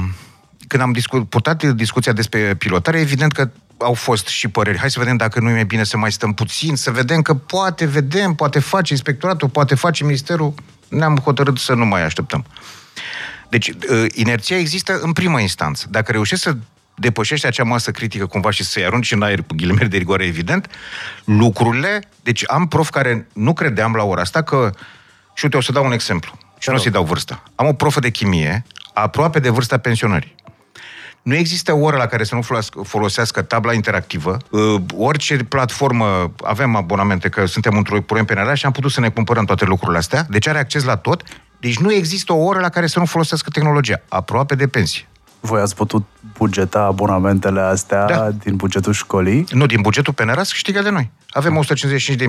[0.68, 4.78] când am discu- purtat discuția despre pilotare, evident că au fost și păreri.
[4.78, 7.34] Hai să vedem dacă nu e mai bine să mai stăm puțin, să vedem că
[7.34, 10.54] poate vedem, poate face inspectoratul, poate face ministerul.
[10.88, 12.46] Ne-am hotărât să nu mai așteptăm.
[13.50, 15.88] Deci, uh, inerția există în prima instanță.
[15.90, 16.56] Dacă reușești să
[16.96, 20.70] depășești acea masă critică cumva și să-i arunci în aer cu ghilimele de rigoare, evident,
[21.24, 22.02] lucrurile...
[22.24, 24.70] Deci am prof care nu credeam la ora asta că...
[25.34, 26.38] Și uite, o să dau un exemplu.
[26.60, 27.44] Și nu o să-i dau vârsta.
[27.56, 30.36] Am o profă de chimie, aproape de vârsta pensionării.
[31.24, 32.42] Nu există o oră la care să nu
[32.84, 34.38] folosească tabla interactivă.
[34.50, 39.10] Uh, orice platformă, avem abonamente, că suntem într-o proiect PNR și am putut să ne
[39.10, 40.26] cumpărăm toate lucrurile astea.
[40.30, 41.24] Deci are acces la tot.
[41.60, 44.02] Deci nu există o oră la care să nu folosească tehnologia.
[44.10, 45.08] Aproape de pensie.
[45.40, 46.04] Voi ați putut
[46.38, 48.30] bugeta abonamentele astea da.
[48.44, 49.46] din bugetul școlii?
[49.52, 51.10] Nu, din bugetul PNR să câștigă de noi.
[51.30, 51.64] Avem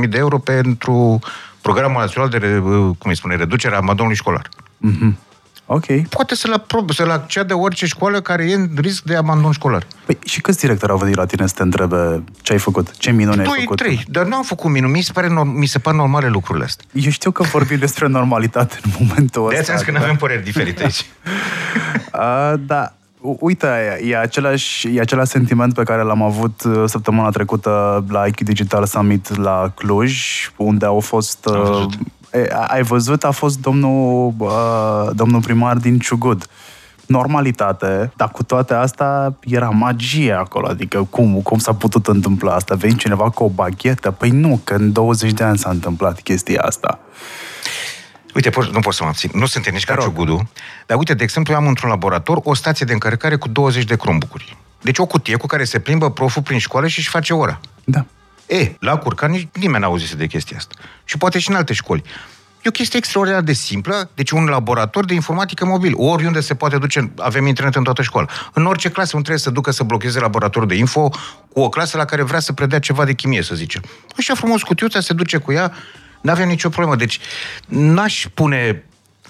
[0.02, 1.18] 155.000 de euro pentru
[1.60, 4.48] programul național de, uh, cum îi spune, reducerea abandonului școlar.
[4.48, 5.12] Mm-hmm.
[5.66, 6.08] Ok.
[6.08, 9.86] Poate să-l, aprob, să-l accede orice școală care e în risc de abandon școlar.
[10.06, 12.96] Păi și câți directori au venit la tine să te întrebe ce ai făcut?
[12.96, 13.76] Ce minune ai făcut?
[13.76, 14.92] trei, dar nu am făcut minuni.
[14.92, 16.84] Mi se, pare, mi se par normale lucrurile astea.
[16.92, 19.62] Eu știu că vorbim despre normalitate în momentul ăsta.
[19.62, 21.06] De ați că nu avem păreri diferite aici.
[22.10, 22.94] A, da,
[23.40, 28.40] Uite, e același, e același sentiment pe care l-am avut uh, săptămâna trecută la IQ
[28.40, 30.14] Digital Summit la Cluj,
[30.56, 31.86] unde au fost uh,
[32.66, 36.46] ai văzut, a fost domnul, uh, domnul primar din Ciugud.
[37.06, 42.74] Normalitate, dar cu toate astea era magie acolo, adică cum, cum s-a putut întâmpla asta?
[42.74, 44.10] Veni cineva cu o baghetă?
[44.10, 46.98] Păi nu, că în 20 de ani s-a întâmplat chestia asta.
[48.34, 49.30] Uite, nu pot să mă abțin.
[49.34, 50.48] Nu sunt nici ca Ciugudu,
[50.86, 53.96] dar uite, de exemplu, eu am într-un laborator o stație de încărcare cu 20 de
[53.96, 54.56] Chromebook-uri.
[54.82, 57.60] Deci o cutie cu care se plimbă proful prin școală și își face ora.
[57.84, 58.04] Da.
[58.46, 60.74] E, la Curcan nici nimeni n-a auzit de chestia asta.
[61.04, 62.02] Și poate și în alte școli.
[62.62, 65.92] E o chestie extraordinar de simplă, deci un laborator de informatică mobil.
[65.96, 68.26] Oriunde se poate duce, avem internet în toată școala.
[68.52, 71.08] În orice clasă nu trebuie să ducă să blocheze laboratorul de info
[71.52, 73.82] cu o clasă la care vrea să predea ceva de chimie, să zicem.
[74.18, 75.72] Așa frumos cutiuța se duce cu ea,
[76.20, 76.96] nu avem nicio problemă.
[76.96, 77.18] Deci
[77.66, 78.84] n-aș pune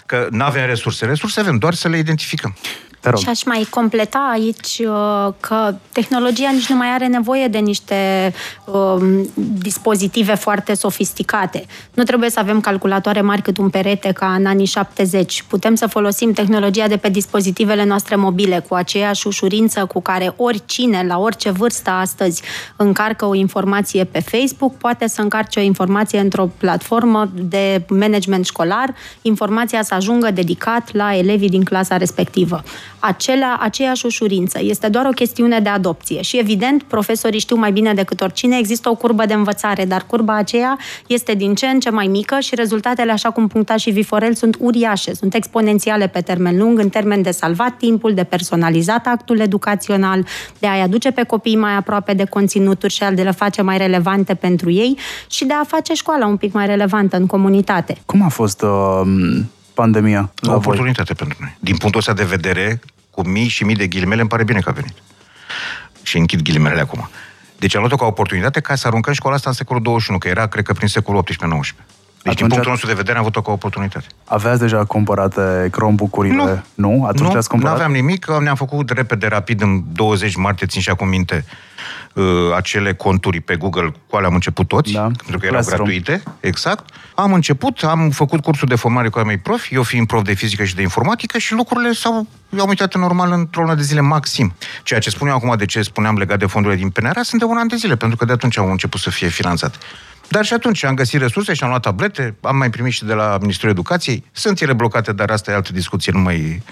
[0.07, 1.07] că nu avem resurse.
[1.07, 2.57] Resurse avem, doar să le identificăm.
[3.05, 3.19] Te rog.
[3.19, 8.33] Și aș mai completa aici uh, că tehnologia nici nu mai are nevoie de niște
[8.65, 11.65] um, dispozitive foarte sofisticate.
[11.95, 15.45] Nu trebuie să avem calculatoare mari cât un perete ca în anii 70.
[15.49, 21.05] Putem să folosim tehnologia de pe dispozitivele noastre mobile cu aceeași ușurință cu care oricine,
[21.07, 22.43] la orice vârstă astăzi,
[22.77, 28.95] încarcă o informație pe Facebook, poate să încarce o informație într-o platformă de management școlar,
[29.23, 32.63] informația să ajungă dedicat la elevii din clasa respectivă
[33.07, 34.59] acelea, aceeași ușurință.
[34.63, 36.23] Este doar o chestiune de adopție.
[36.23, 40.37] Și evident, profesorii știu mai bine decât oricine, există o curbă de învățare, dar curba
[40.37, 44.35] aceea este din ce în ce mai mică și rezultatele, așa cum puncta și Viforel,
[44.35, 49.41] sunt uriașe, sunt exponențiale pe termen lung, în termen de salvat timpul, de personalizat actul
[49.41, 50.27] educațional,
[50.59, 53.79] de a-i aduce pe copii mai aproape de conținuturi și de a le face mai
[53.79, 54.99] relevante pentru ei
[55.31, 57.97] și de a face școala un pic mai relevantă în comunitate.
[58.07, 59.01] Cum a fost uh,
[59.75, 60.33] pandemia?
[60.43, 61.17] O oportunitate voi?
[61.17, 61.57] pentru noi.
[61.61, 62.81] Din punctul ăsta de vedere,
[63.15, 64.95] cu mii și mii de ghilimele, îmi pare bine că a venit.
[66.03, 67.09] Și închid ghilimelele acum.
[67.59, 70.47] Deci am luat-o ca oportunitate ca să aruncăm școala asta în secolul 21, că era,
[70.47, 71.85] cred că, prin secolul 18-19.
[72.25, 74.07] Deci, Atunci din punctul nostru de vedere, am avut-o ca oportunitate.
[74.25, 76.65] Aveați deja cumpărate Chromebook-urile?
[76.75, 76.89] Nu.
[76.89, 77.05] Nu?
[77.05, 77.77] Atunci nu, ați cumpărat?
[77.77, 81.45] Nu aveam nimic, ne-am făcut repede, rapid, în 20 martie, țin și acum minte,
[82.15, 82.25] uh,
[82.57, 85.01] acele conturi pe Google, cu alea am început toți, da.
[85.01, 85.85] pentru că erau Classroom.
[85.85, 86.95] gratuite, exact.
[87.15, 90.35] Am început, am făcut cursul de formare cu ai mei profi, eu fiind prof de
[90.35, 92.27] fizică și de informatică și lucrurile s-au
[92.59, 94.55] au uitat normal într-o lună de zile maxim.
[94.83, 97.47] Ceea ce spun eu acum, de ce spuneam legat de fondurile din PNRA, sunt de
[97.47, 99.77] un an de zile, pentru că de atunci au început să fie finanțate.
[100.29, 103.13] Dar și atunci am găsit resurse și am luat tablete, am mai primit și de
[103.13, 104.25] la Ministerul Educației.
[104.33, 106.63] Sunt ele blocate, dar asta e altă discuție, nu mai...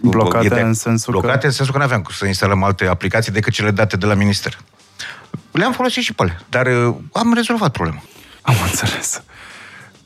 [0.00, 1.46] Blocate de, în sensul blocate că...
[1.46, 4.58] în sensul că nu aveam să instalăm alte aplicații decât cele date de la minister.
[5.50, 8.02] Le-am folosit și pe ale, dar uh, am rezolvat problema.
[8.42, 9.22] Am înțeles.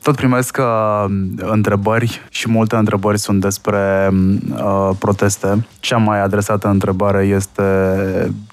[0.01, 4.09] Tot primesc uh, întrebări și multe întrebări sunt despre
[4.49, 5.67] uh, proteste.
[5.79, 7.63] Cea mai adresată întrebare este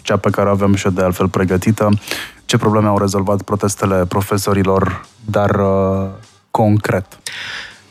[0.02, 1.88] cea pe care o avem și eu de altfel pregătită.
[2.44, 6.10] Ce probleme au rezolvat protestele profesorilor, dar uh,
[6.50, 7.18] concret?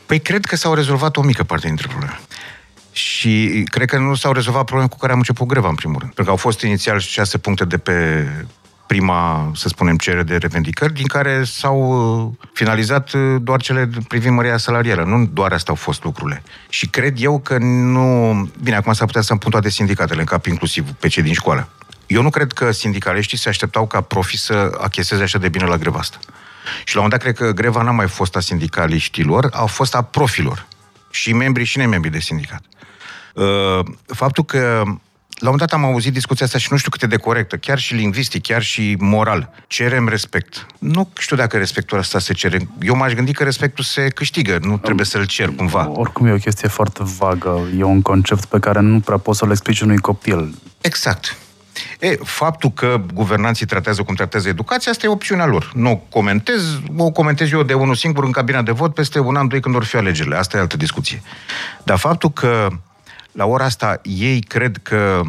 [0.06, 2.20] Păi cred că s-au rezolvat o mică parte dintre probleme.
[2.92, 6.14] Și cred că nu s-au rezolvat probleme cu care am început greva, în primul rând.
[6.14, 8.26] Pentru că au fost inițial șase puncte de pe
[8.86, 14.34] prima, să spunem, cerere de revendicări, din care s-au uh, finalizat uh, doar cele privind
[14.34, 15.04] mărirea salarială.
[15.04, 16.42] Nu doar astea au fost lucrurile.
[16.68, 18.48] Și cred eu că nu...
[18.62, 21.68] Bine, acum s-ar putea să-mi pun toate sindicatele în cap, inclusiv pe cei din școală.
[22.06, 25.76] Eu nu cred că sindicaliștii se așteptau ca profii să acheseze așa de bine la
[25.76, 26.18] greva asta.
[26.84, 29.94] Și la un moment dat cred că greva n-a mai fost a sindicaliștilor, a fost
[29.94, 30.66] a profilor.
[31.10, 32.62] Și membrii și nemembrii de sindicat.
[33.34, 34.82] Uh, faptul că
[35.34, 37.78] la un moment dat am auzit discuția asta și nu știu cât de corectă, chiar
[37.78, 39.50] și lingvistic, chiar și moral.
[39.66, 40.66] Cerem respect.
[40.78, 42.68] Nu știu dacă respectul ăsta se cere.
[42.80, 45.88] Eu m-aș gândi că respectul se câștigă, nu trebuie să-l cer cumva.
[45.88, 47.60] Oricum e o chestie foarte vagă.
[47.78, 50.54] E un concept pe care nu prea poți să-l explici unui copil.
[50.80, 51.36] Exact.
[52.00, 55.70] E, faptul că guvernanții tratează cum tratează educația, asta e opțiunea lor.
[55.74, 59.36] Nu o comentez, o comentez eu de unul singur în cabina de vot peste un
[59.36, 60.36] an, doi, când vor fi alegerile.
[60.36, 61.22] Asta e altă discuție.
[61.82, 62.68] Dar faptul că
[63.32, 65.20] la ora asta ei cred că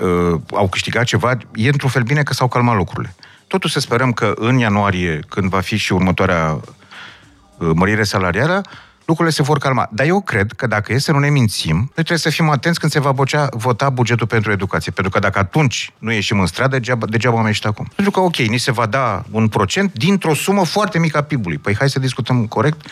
[0.00, 3.14] uh, au câștigat ceva, e într-un fel bine că s-au calmat lucrurile.
[3.46, 6.60] Totuși să sperăm că în ianuarie, când va fi și următoarea
[7.58, 8.62] uh, mărire salarială,
[9.08, 9.88] lucrurile se vor calma.
[9.92, 12.80] Dar eu cred că dacă e să nu ne mințim, noi trebuie să fim atenți
[12.80, 14.92] când se va vocea, vota bugetul pentru educație.
[14.92, 17.90] Pentru că dacă atunci nu ieșim în stradă, degeaba, degeaba am ieșit acum.
[17.94, 21.58] Pentru că, ok, ni se va da un procent dintr-o sumă foarte mică a PIB-ului.
[21.58, 22.86] Păi hai să discutăm corect.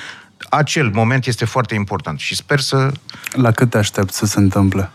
[0.50, 2.92] Acel moment este foarte important și sper să...
[3.32, 4.90] La cât te aștept să se întâmple?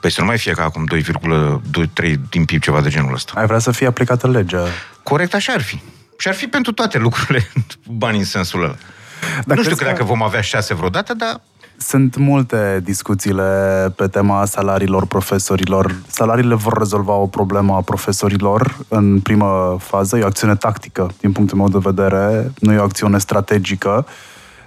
[0.00, 3.32] Păi să nu mai fie ca acum 2,23 din PIB, ceva de genul ăsta.
[3.34, 4.66] Ai vrea să fie aplicată legea?
[5.02, 5.80] Corect, așa ar fi.
[6.18, 7.50] Și ar fi pentru toate lucrurile
[8.02, 8.74] bani în sensul ăla.
[9.44, 11.40] Dar nu știu că dacă vom avea șase vreodată, dar
[11.76, 15.94] sunt multe discuțiile pe tema salariilor profesorilor.
[16.06, 20.16] Salariile vor rezolva o problemă a profesorilor în primă fază.
[20.18, 24.06] E o acțiune tactică, din punctul meu de vedere, nu e o acțiune strategică.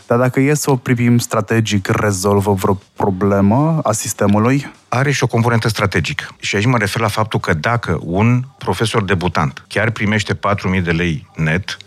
[0.08, 4.72] Dar dacă e să o privim strategic, rezolvă vreo problemă a sistemului?
[4.88, 6.28] Are și o componentă strategică.
[6.40, 10.92] Și aici mă refer la faptul că dacă un profesor debutant chiar primește 4.000 de
[10.92, 11.78] lei net,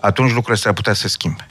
[0.00, 1.46] atunci lucrurile s-ar putea să schimbe.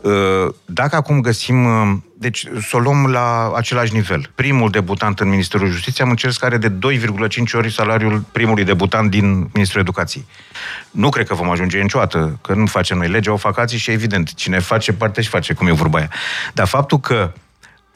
[0.00, 4.30] Uh, dacă acum găsim, uh, deci să o luăm la același nivel.
[4.34, 9.38] Primul debutant în Ministerul Justiției am încercat care de 2,5 ori salariul primului debutant din
[9.38, 10.26] Ministerul Educației.
[10.90, 13.90] Nu cred că vom ajunge niciodată, că nu facem noi legea, o fac alții și
[13.90, 16.10] evident, cine face parte și face, cum e vorba aia.
[16.54, 17.32] Dar faptul că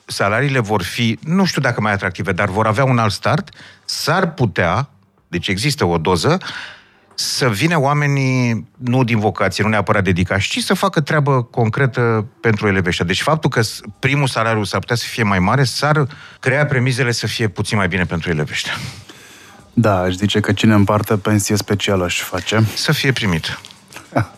[0.05, 3.49] salariile vor fi, nu știu dacă mai atractive, dar vor avea un alt start,
[3.85, 4.89] s-ar putea,
[5.29, 6.39] deci există o doză,
[7.21, 12.67] să vină oamenii nu din vocație, nu neapărat dedicați, ci să facă treabă concretă pentru
[12.67, 13.05] elevești.
[13.05, 13.61] Deci faptul că
[13.99, 16.07] primul salariu s-ar putea să fie mai mare, s-ar
[16.41, 18.71] crea premizele să fie puțin mai bine pentru elevești.
[19.73, 22.65] Da, aș zice că cine împarte pensie specială își face.
[22.75, 23.61] Să fie primit.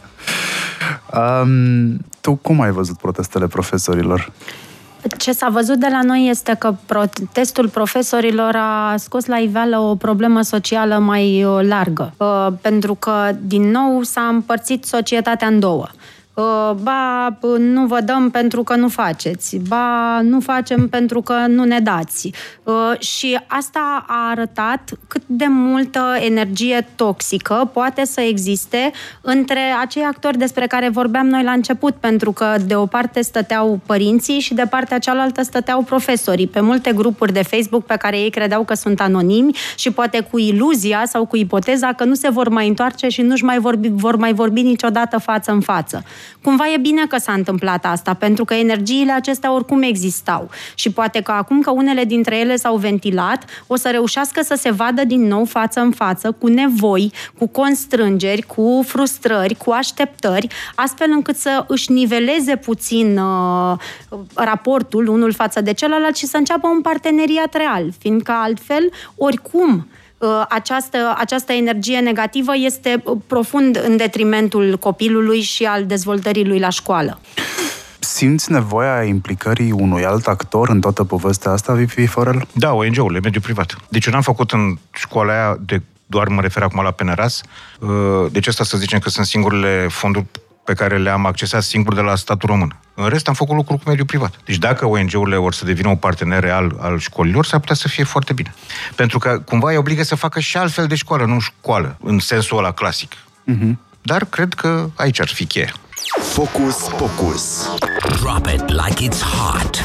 [1.19, 4.33] um, tu cum ai văzut protestele profesorilor?
[5.19, 9.95] Ce s-a văzut de la noi este că protestul profesorilor a scos la iveală o
[9.95, 15.89] problemă socială mai uh, largă, uh, pentru că, din nou, s-a împărțit societatea în două.
[16.35, 21.65] Uh, ba, nu vă dăm pentru că nu faceți, ba, nu facem pentru că nu
[21.65, 22.31] ne dați.
[22.63, 28.91] Uh, și asta a arătat cât de multă energie toxică poate să existe
[29.21, 33.81] între acei actori despre care vorbeam noi la început, pentru că de o parte stăteau
[33.87, 38.31] părinții și de partea cealaltă stăteau profesorii pe multe grupuri de Facebook pe care ei
[38.31, 42.49] credeau că sunt anonimi și poate cu iluzia sau cu ipoteza că nu se vor
[42.49, 46.05] mai întoarce și nu-și mai vorbi, vor mai vorbi niciodată față în față.
[46.43, 50.51] Cumva e bine că s-a întâmplat asta, pentru că energiile acestea oricum existau.
[50.75, 54.71] Și poate că acum că unele dintre ele s-au ventilat, o să reușească să se
[54.71, 61.11] vadă din nou față în față, cu nevoi, cu constrângeri, cu frustrări, cu așteptări, astfel
[61.11, 63.79] încât să își niveleze puțin uh,
[64.35, 70.02] raportul unul față de celălalt și să înceapă un parteneriat real, fiindcă altfel, oricum, Uh,
[70.49, 76.69] această, această energie negativă este uh, profund în detrimentul copilului și al dezvoltării lui la
[76.69, 77.21] școală.
[77.99, 82.47] Simți nevoia implicării unui alt actor în toată povestea asta, Vivi Forel?
[82.53, 83.77] Da, ONG-urile, mediul privat.
[83.89, 87.41] Deci eu n-am făcut în școala aia de doar mă refer acum la PNRAS.
[87.81, 87.89] Uh,
[88.31, 90.27] deci asta să zicem că sunt singurele fonduri
[90.65, 92.77] pe care le-am accesat singur de la statul român.
[92.95, 94.35] În rest am făcut lucruri cu mediul privat.
[94.45, 98.05] Deci dacă ONG-urile vor să devină un partener real al școlilor, s-ar putea să fie
[98.05, 98.55] foarte bine.
[98.95, 102.59] Pentru că cumva îi obligă să facă și altfel de școală, nu școală, în sensul
[102.59, 103.13] ăla clasic.
[103.15, 103.73] Uh-huh.
[104.03, 105.73] dar cred că aici ar fi cheia.
[106.21, 107.69] Focus Pocus.
[108.21, 109.85] Drop it like it's hot.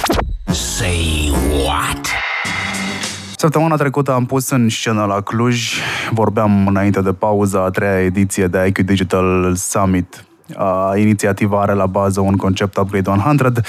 [0.55, 1.33] Say
[1.65, 2.07] what?
[3.35, 5.71] Săptămâna trecută am pus în scenă la Cluj,
[6.11, 11.86] vorbeam înainte de pauza a treia ediție de IQ Digital Summit Uh, inițiativa are la
[11.86, 13.62] bază un concept Upgrade 100.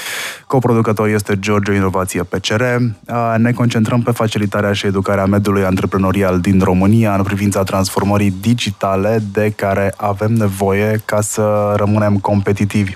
[0.47, 2.61] Coproducător este Giorgio Inovație PCR.
[2.61, 9.23] Uh, ne concentrăm pe facilitarea și educarea mediului antreprenorial din România în privința transformării digitale
[9.31, 12.95] de care avem nevoie ca să rămânem competitivi.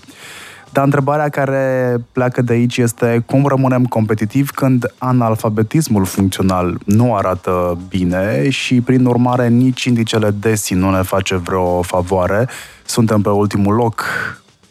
[0.74, 7.78] Dar întrebarea care pleacă de aici este cum rămânem competitivi când analfabetismul funcțional nu arată
[7.90, 12.48] bine și, prin urmare, nici indicele DESI nu ne face vreo favoare.
[12.86, 14.06] Suntem pe ultimul loc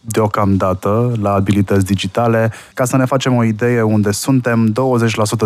[0.00, 2.52] deocamdată la abilități digitale.
[2.74, 4.72] Ca să ne facem o idee unde suntem,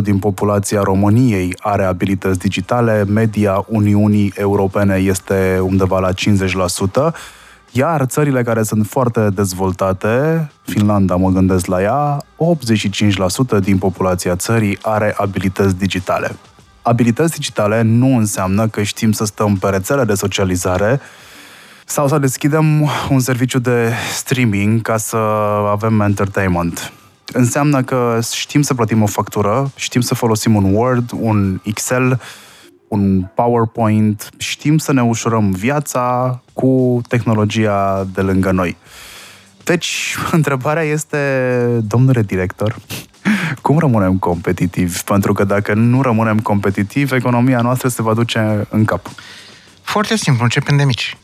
[0.01, 7.15] 20% din populația României are abilități digitale, media Uniunii Europene este undeva la 50%,
[7.77, 12.25] iar țările care sunt foarte dezvoltate, Finlanda mă gândesc la ea,
[13.59, 16.37] 85% din populația țării are abilități digitale.
[16.83, 21.01] Abilități digitale nu înseamnă că știm să stăm pe rețele de socializare
[21.85, 25.17] sau să deschidem un serviciu de streaming ca să
[25.71, 26.93] avem entertainment.
[27.33, 32.21] Înseamnă că știm să plătim o factură, știm să folosim un Word, un Excel,
[32.89, 38.77] un PowerPoint, știm să ne ușurăm viața cu tehnologia de lângă noi.
[39.65, 41.19] Deci, întrebarea este,
[41.83, 42.77] domnule director,
[43.63, 45.03] cum rămânem competitivi?
[45.03, 49.11] Pentru că dacă nu rămânem competitivi, economia noastră se va duce în cap.
[49.83, 51.17] Foarte simplu, începem de mici.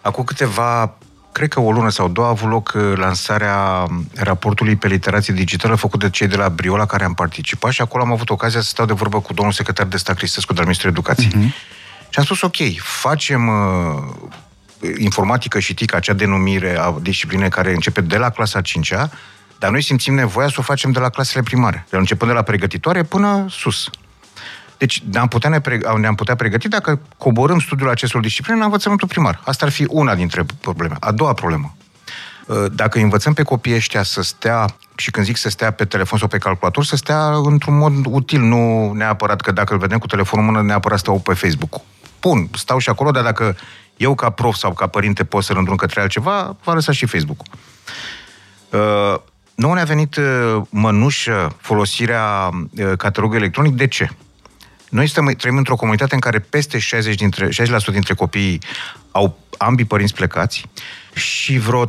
[0.00, 0.94] Acum câteva
[1.32, 5.74] cred că o lună sau două a avut loc uh, lansarea raportului pe literație digitală
[5.74, 8.68] făcut de cei de la Briola care am participat și acolo am avut ocazia să
[8.68, 11.30] stau de vorbă cu domnul secretar de stat Cristescu de la Ministrul Educației.
[11.30, 11.80] Uh-huh.
[12.08, 18.00] Și am spus, ok, facem uh, informatică și TIC, acea denumire a discipline care începe
[18.00, 19.10] de la clasa 5-a,
[19.58, 22.42] dar noi simțim nevoia să o facem de la clasele primare, de începând de la
[22.42, 23.90] pregătitoare până sus.
[24.82, 25.60] Deci ne-am putea, ne
[25.96, 29.40] ne-am putea pregăti dacă coborâm studiul acestor discipline la învățământul primar.
[29.44, 30.96] Asta ar fi una dintre probleme.
[31.00, 31.74] A doua problemă.
[32.46, 34.66] Uh, dacă învățăm pe copiii ăștia să stea,
[34.96, 38.40] și când zic să stea pe telefon sau pe calculator, să stea într-un mod util,
[38.40, 41.80] nu neapărat că dacă îl vedem cu telefonul în mână, neapărat stau pe Facebook.
[42.20, 43.56] Bun, stau și acolo, dar dacă
[43.96, 47.46] eu ca prof sau ca părinte pot să-l îndrum către altceva, va lăsa și Facebook-ul.
[48.70, 49.20] Uh,
[49.54, 53.74] nu ne-a venit uh, mănușă folosirea uh, catalogului electronic.
[53.74, 54.10] De ce?
[54.92, 56.80] Noi stăm, trăim într-o comunitate în care peste 60%,
[57.14, 57.50] dintre, 60%
[57.90, 58.60] dintre copiii
[59.10, 60.66] au ambii părinți plecați
[61.14, 61.88] și vreo 30%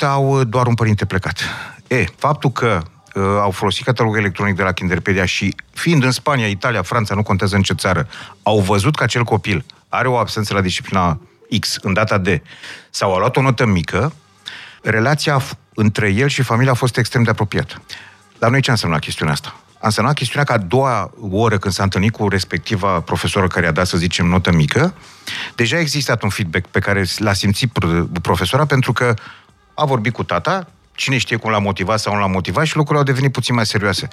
[0.00, 1.40] au doar un părinte plecat.
[1.86, 2.82] E, faptul că
[3.14, 7.22] uh, au folosit catalogul electronic de la Kinderpedia și fiind în Spania, Italia, Franța, nu
[7.22, 8.08] contează în ce țară,
[8.42, 11.20] au văzut că acel copil are o absență la disciplina
[11.60, 12.28] X în data D
[12.90, 14.12] sau a luat o notă mică,
[14.82, 15.42] relația
[15.74, 17.82] între el și familia a fost extrem de apropiată.
[18.38, 19.60] Dar noi ce înseamnă chestiunea asta?
[19.80, 23.72] A însemnat chestiunea că a doua oră când s-a întâlnit cu respectiva profesoră care i-a
[23.72, 24.94] dat, să zicem, notă mică,
[25.54, 27.72] deja a existat un feedback pe care l-a simțit
[28.22, 29.14] profesora pentru că
[29.74, 32.98] a vorbit cu tata, cine știe cum l-a motivat sau nu l-a motivat și lucrurile
[32.98, 34.08] au devenit puțin mai serioase.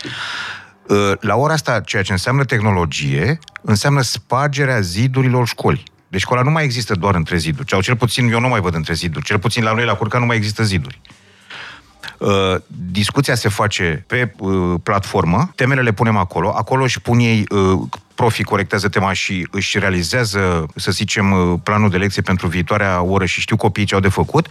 [0.90, 5.84] Ă, la ora asta, ceea ce înseamnă tehnologie, înseamnă spargerea zidurilor școlii.
[6.08, 8.76] Deci școala nu mai există doar între ziduri, sau cel puțin eu nu mai văd
[8.76, 11.02] între ziduri, cel puțin la noi la Curca nu mai există ziduri.
[12.18, 12.56] Uh,
[12.92, 17.80] discuția se face pe uh, platformă, temele le punem acolo, acolo își pun ei uh,
[18.16, 23.26] profi corectează tema și își realizează, să zicem, uh, planul de lecție pentru viitoarea oră
[23.26, 24.48] și știu copiii ce au de făcut,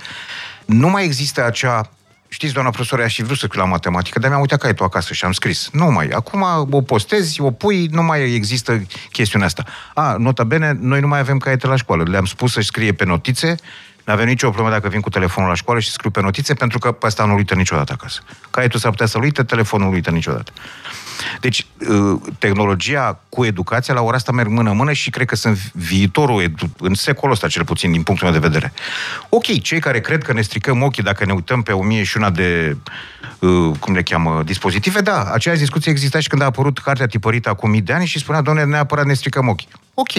[0.65, 1.91] nu mai există acea
[2.29, 5.13] Știți, doamna profesoră, aș fi vrut să scriu la matematică, dar mi-am uitat caietul acasă
[5.13, 5.69] și am scris.
[5.73, 6.09] Nu mai.
[6.09, 9.65] Acum o postezi, o pui, nu mai există chestiunea asta.
[9.95, 12.05] A, nota bene, noi nu mai avem caiete la școală.
[12.07, 13.57] Le-am spus să scrie pe notițe
[14.05, 16.79] nu avem nicio problemă dacă vin cu telefonul la școală și scriu pe notițe, pentru
[16.79, 18.21] că pe asta nu uită niciodată acasă.
[18.51, 20.53] Caietul s-ar putea să-l uite, telefonul nu uită niciodată.
[21.41, 26.43] Deci, uh, tehnologia cu educația la ora asta merg mână-mână și cred că sunt viitorul
[26.43, 28.73] edu- în secolul ăsta, cel puțin, din punctul meu de vedere.
[29.29, 32.17] Ok, cei care cred că ne stricăm ochii dacă ne uităm pe o mie și
[32.17, 32.77] una de,
[33.39, 37.49] uh, cum le cheamă, dispozitive, da, aceeași discuție exista și când a apărut cartea tipărită
[37.49, 39.69] acum mii de ani și spunea, doamne, neapărat ne stricăm ochii.
[39.95, 40.13] Ok.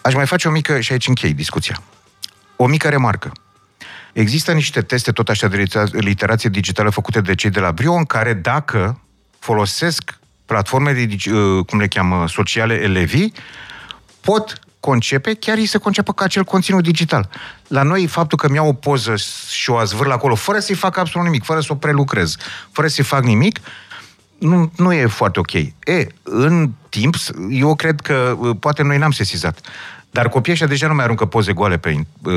[0.00, 1.82] Aș mai face o mică, și aici închei discuția
[2.62, 3.32] o mică remarcă.
[4.12, 8.04] Există niște teste tot așa de literație digitală făcute de cei de la Brio, în
[8.04, 9.00] care dacă
[9.38, 13.32] folosesc platformele, uh, cum le cheamă, sociale elevii,
[14.20, 17.28] pot concepe, chiar ei se conceapă ca acel conținut digital.
[17.68, 19.14] La noi, faptul că mi-au o poză
[19.50, 22.36] și o azvâr acolo, fără să-i fac absolut nimic, fără să o prelucrez,
[22.70, 23.60] fără să-i fac nimic,
[24.38, 25.52] nu, nu e foarte ok.
[25.52, 27.14] E, în timp,
[27.50, 29.60] eu cred că uh, poate noi n-am sesizat
[30.12, 32.32] Dar copiii ăștia deja nu mai aruncă poze goale pe uh,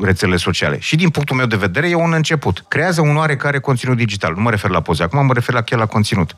[0.00, 0.78] rețelele sociale.
[0.78, 2.64] Și din punctul meu de vedere e un început.
[2.68, 4.34] Creează un oarecare conținut digital.
[4.34, 6.34] Nu mă refer la poze acum, mă refer la chiar la conținut.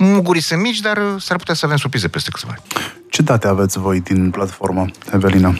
[0.00, 2.62] Mugurii sunt mici, dar uh, s-ar putea să avem surprize peste câțiva ani.
[3.08, 5.54] Ce date aveți voi din platformă, Evelina?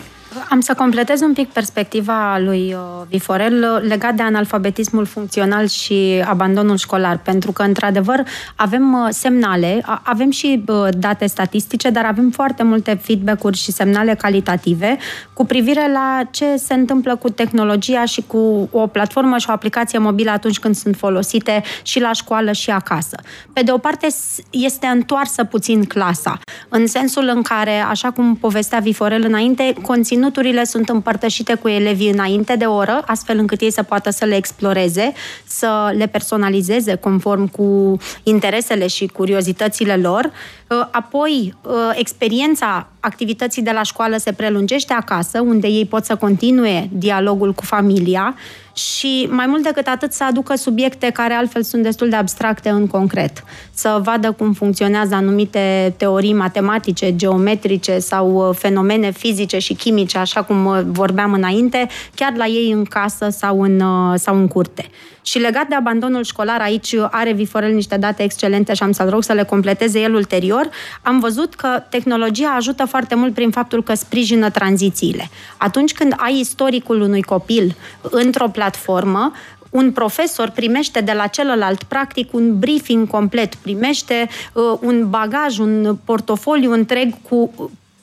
[0.51, 6.23] Am să completez un pic perspectiva lui uh, Viforel uh, legat de analfabetismul funcțional și
[6.25, 8.23] abandonul școlar, pentru că, într-adevăr,
[8.57, 10.65] avem uh, semnale, avem și
[10.99, 14.99] date statistice, dar avem foarte multe feedback-uri și semnale calitative
[15.33, 19.99] cu privire la ce se întâmplă cu tehnologia și cu o platformă și o aplicație
[19.99, 23.17] mobilă atunci când sunt folosite și la școală și acasă.
[23.53, 24.07] Pe de o parte,
[24.51, 30.65] este întoarsă puțin clasa, în sensul în care, așa cum povestea Viforel înainte, conținutul conținuturile
[30.65, 35.13] sunt împărtășite cu elevii înainte de oră, astfel încât ei să poată să le exploreze,
[35.47, 40.25] să le personalizeze conform cu interesele și curiozitățile lor.
[40.25, 46.17] Uh, apoi, uh, experiența activității de la școală se prelungește acasă, unde ei pot să
[46.17, 48.35] continue dialogul cu familia
[48.73, 52.87] și mai mult decât atât să aducă subiecte care altfel sunt destul de abstracte în
[52.87, 53.45] concret.
[53.73, 60.43] Să vadă cum funcționează anumite teorii matematice, geometrice sau uh, fenomene fizice și chimice, așa
[60.43, 64.85] cum uh, vorbeam înainte, chiar la ei în casă sau în, uh, sau în curte.
[65.31, 69.23] Și legat de abandonul școlar, aici are Viforel niște date excelente și am să-l rog
[69.23, 70.71] să le completeze el ulterior.
[71.03, 75.29] Am văzut că tehnologia ajută foarte mult prin faptul că sprijină tranzițiile.
[75.57, 79.33] Atunci când ai istoricul unui copil într-o platformă,
[79.71, 85.97] un profesor primește de la celălalt, practic, un briefing complet, primește uh, un bagaj, un
[86.05, 87.53] portofoliu întreg cu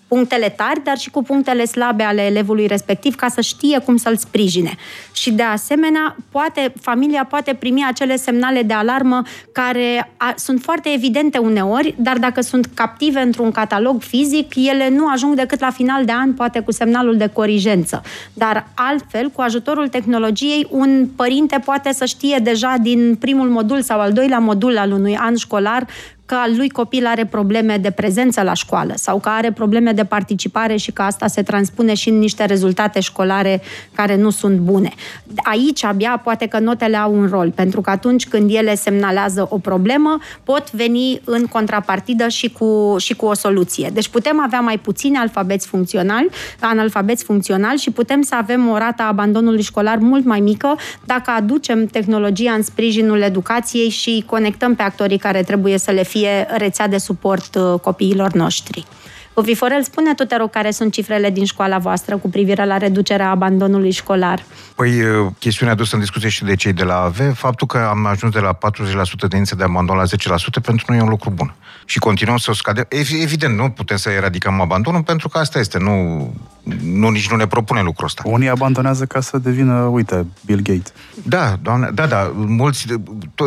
[0.07, 4.17] punctele tari, dar și cu punctele slabe ale elevului respectiv, ca să știe cum să-l
[4.17, 4.75] sprijine.
[5.11, 10.89] Și de asemenea, poate, familia poate primi acele semnale de alarmă care a, sunt foarte
[10.93, 16.05] evidente uneori, dar dacă sunt captive într-un catalog fizic, ele nu ajung decât la final
[16.05, 18.01] de an, poate cu semnalul de corigență.
[18.33, 23.99] Dar altfel, cu ajutorul tehnologiei, un părinte poate să știe deja din primul modul sau
[23.99, 25.87] al doilea modul al unui an școlar
[26.27, 30.03] că al lui copil are probleme de prezență la școală sau că are probleme de
[30.03, 33.61] participare și că asta se transpune și în niște rezultate școlare
[33.93, 34.93] care nu sunt bune.
[35.35, 39.57] Aici abia poate că notele au un rol, pentru că atunci când ele semnalează o
[39.57, 43.89] problemă, pot veni în contrapartidă și cu, și cu o soluție.
[43.93, 49.01] Deci putem avea mai puțini alfabeți funcționali, analfabeți funcționali și putem să avem o rată
[49.01, 54.81] a abandonului școlar mult mai mică dacă aducem tehnologia în sprijinul educației și conectăm pe
[54.81, 58.85] actorii care trebuie să le fie fie rețea de suport uh, copiilor noștri.
[59.43, 63.29] Viforel, spune tu, te rog, care sunt cifrele din școala voastră cu privire la reducerea
[63.29, 64.43] abandonului școlar?
[64.75, 68.05] Păi, uh, chestiunea adusă în discuție și de cei de la AVE, faptul că am
[68.05, 71.29] ajuns de la 40% de ințe de abandon la 10%, pentru noi e un lucru
[71.29, 71.53] bun.
[71.89, 72.85] Și continuăm să o scadem.
[73.21, 75.77] Evident, nu putem să eradicăm abandonul, pentru că asta este.
[75.77, 76.33] Nu,
[76.81, 78.21] nu nici nu ne propune lucrul ăsta.
[78.25, 80.93] Unii abandonează ca să devină, uite, Bill Gates.
[81.23, 82.85] Da, doamne, da, da, mulți,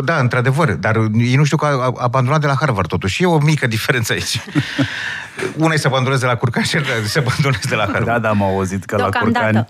[0.03, 3.23] da, într-adevăr, dar ei nu știu că a abandonat de la Harvard, totuși.
[3.23, 4.41] E o mică diferență aici.
[5.57, 8.05] Una e să abandonezi de la Curcan și să abandonezi de la Harvard.
[8.05, 9.67] Da, da, am auzit că la Curcan,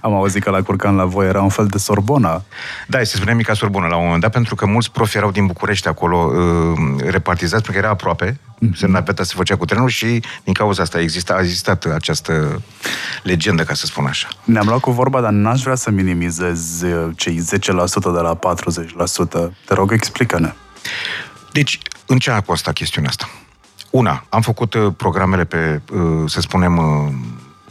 [0.00, 2.42] am auzit că la Curcan la voi era un fel de Sorbona.
[2.86, 5.46] Da, se spunea mica Sorbona la un moment dat, pentru că mulți profi erau din
[5.46, 8.76] București acolo uh, repartizați, pentru că era aproape, mm-hmm.
[8.76, 12.62] semnaveta se făcea cu trenul și din cauza asta exista, a existat această
[13.22, 14.28] legendă, ca să spun așa.
[14.44, 17.58] Ne-am luat cu vorba, dar n-aș vrea să minimizez uh, cei 10%
[18.02, 19.52] de la 40%.
[19.64, 20.52] Te rog, explică-ne.
[21.52, 23.28] Deci, în ce a costat chestiunea asta?
[23.94, 26.80] Una, am făcut uh, programele pe, uh, să spunem,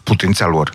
[0.03, 0.71] putința lor.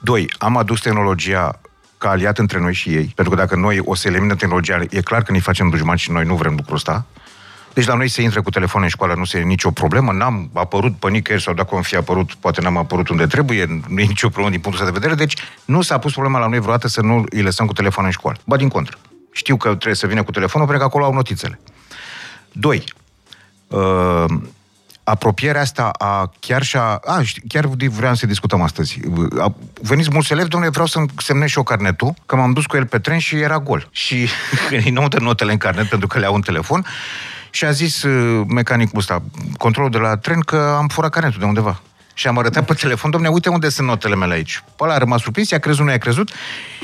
[0.00, 1.60] Doi, am adus tehnologia
[1.98, 5.00] ca aliat între noi și ei, pentru că dacă noi o să eliminăm tehnologia, e
[5.00, 7.06] clar că ne facem dușmani și noi nu vrem lucrul ăsta.
[7.74, 10.50] Deci la noi se intră cu telefon în școală, nu se e nicio problemă, n-am
[10.52, 14.04] apărut pe nicăieri sau dacă am fi apărut, poate n-am apărut unde trebuie, nu e
[14.04, 16.88] nicio problemă din punctul ăsta de vedere, deci nu s-a pus problema la noi vreodată
[16.88, 18.38] să nu îi lăsăm cu telefon în școală.
[18.44, 18.96] Ba din contră.
[19.32, 21.60] Știu că trebuie să vină cu telefonul, pentru că acolo au notițele.
[22.52, 22.84] Doi,
[23.68, 24.24] uh,
[25.04, 27.00] apropierea asta a chiar și a...
[27.04, 29.00] a chiar vreau să discutăm astăzi.
[29.40, 32.76] A, veniți mulți elevi, domnule, vreau să-mi semnez și eu carnetul, că m-am dus cu
[32.76, 33.88] el pe tren și era gol.
[33.90, 34.28] Și
[34.84, 36.86] îi nu notele în carnet pentru că le au un telefon
[37.50, 39.22] și a zis uh, mecanicul ăsta,
[39.56, 41.80] controlul de la tren, că am furat carnetul de undeva.
[42.14, 44.64] Și am arătat pe telefon, domne, uite unde sunt notele mele aici.
[44.76, 46.30] Păi ăla a rămas surprins, i-a crezut, nu i-a crezut.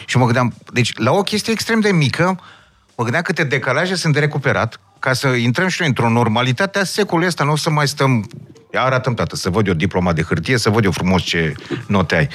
[0.07, 2.25] Și mă gândeam, deci la o chestie extrem de mică,
[2.97, 6.84] mă gândeam câte decalaje sunt de recuperat, ca să intrăm și noi într-o normalitate a
[6.84, 8.28] secolului ăsta, nu o să mai stăm...
[8.72, 11.55] Ia arătăm, tată, să văd eu diploma de hârtie, să văd eu frumos ce
[11.86, 12.28] note ai.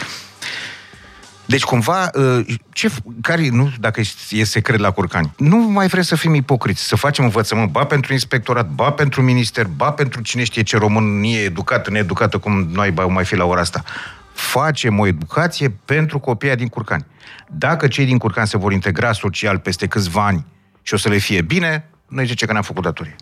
[1.46, 2.90] Deci cumva, uh, ce,
[3.22, 7.24] care, nu dacă e secret la curcani, nu mai vrem să fim ipocriți, să facem
[7.24, 12.38] învățământ, ba pentru inspectorat, ba pentru minister, ba pentru cine știe ce Românie educată, needucată,
[12.38, 13.84] cum noi ba mai fi la ora asta.
[14.34, 17.06] Facem o educație pentru copiii din curcani.
[17.48, 20.46] Dacă cei din curcani se vor integra social peste câțiva ani
[20.82, 23.16] și o să le fie bine, noi zice că ne-am făcut datorie.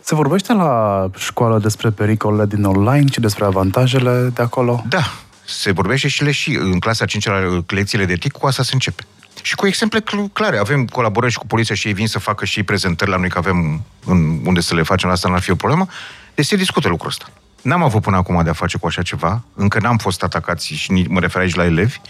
[0.00, 4.84] Se vorbește la școală despre pericolele din online și despre avantajele de acolo?
[4.88, 5.02] Da,
[5.46, 8.70] se vorbește și le și în clasa 5 la lecțiile de TIC, cu asta se
[8.72, 9.02] începe.
[9.42, 10.02] Și cu exemple
[10.32, 10.58] clare.
[10.58, 13.38] Avem colaborări și cu poliția și ei vin să facă și prezentări la noi, că
[13.38, 15.86] avem în unde să le facem, asta n-ar fi o problemă.
[16.34, 17.30] Deci se discută lucrul ăsta.
[17.62, 21.06] N-am avut până acum de a face cu așa ceva, încă n-am fost atacați și
[21.08, 22.00] mă refer aici la elevi,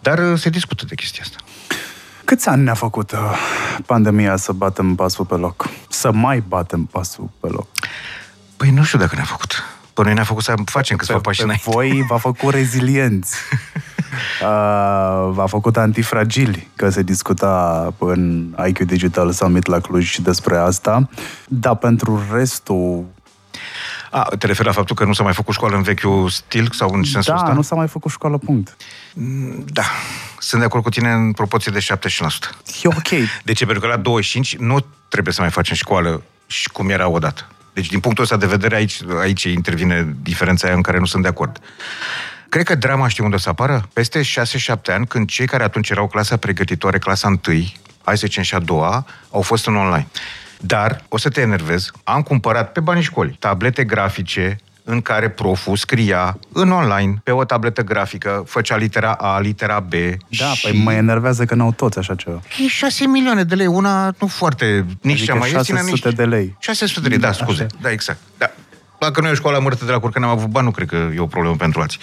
[0.00, 1.38] dar uh, se discută de chestia asta.
[2.26, 3.18] Câți ani ne-a făcut uh,
[3.86, 5.68] pandemia să batem pasul pe loc?
[5.88, 7.66] Să mai batem pasul pe loc?
[8.56, 9.64] Păi nu știu dacă ne-a făcut.
[9.94, 11.70] Pe noi ne-a făcut să facem câțiva pași înainte.
[11.70, 13.36] voi v-a făcut rezilienți.
[14.42, 20.56] Uh, v-a făcut antifragili, că se discuta în IQ Digital Summit la Cluj și despre
[20.56, 21.08] asta.
[21.48, 23.04] Dar pentru restul
[24.16, 26.88] a, te referi la faptul că nu s-a mai făcut școală în vechiul stil sau
[26.88, 27.46] în sensul da, ăsta?
[27.46, 28.76] Da, nu s-a mai făcut școală, punct.
[29.64, 29.84] Da,
[30.38, 31.82] sunt de acord cu tine în proporție de 70%.
[32.82, 33.08] E ok.
[33.44, 33.64] De ce?
[33.64, 37.46] Pentru că la 25 nu trebuie să mai facem școală și cum era odată.
[37.72, 41.22] Deci, din punctul ăsta de vedere, aici, aici intervine diferența aia în care nu sunt
[41.22, 41.60] de acord.
[42.48, 43.88] Cred că drama știi unde o să apară?
[43.92, 44.24] Peste 6-7
[44.86, 47.38] ani, când cei care atunci erau clasa pregătitoare, clasa 1,
[48.04, 50.06] hai să zicem și a doua, au fost în online.
[50.60, 55.76] Dar, o să te enervez, am cumpărat pe banii școlii tablete grafice, în care proful
[55.76, 59.92] scria în online, pe o tabletă grafică, făcea litera A, litera B.
[60.38, 60.62] Da, și...
[60.62, 62.40] păi mă enervează că n-au toți așa ceva.
[62.64, 66.00] E 6 milioane de lei, una nu foarte, nici adică cea mai ieftină, nici...
[66.00, 66.56] de lei.
[66.58, 67.62] 600 de lei, da, scuze.
[67.62, 67.76] Așa.
[67.80, 68.18] Da, exact.
[68.38, 68.50] Da.
[68.98, 70.96] Dacă nu e o școală mărtă de la Curcă, n-am avut bani, nu cred că
[71.14, 72.00] e o problemă pentru alții.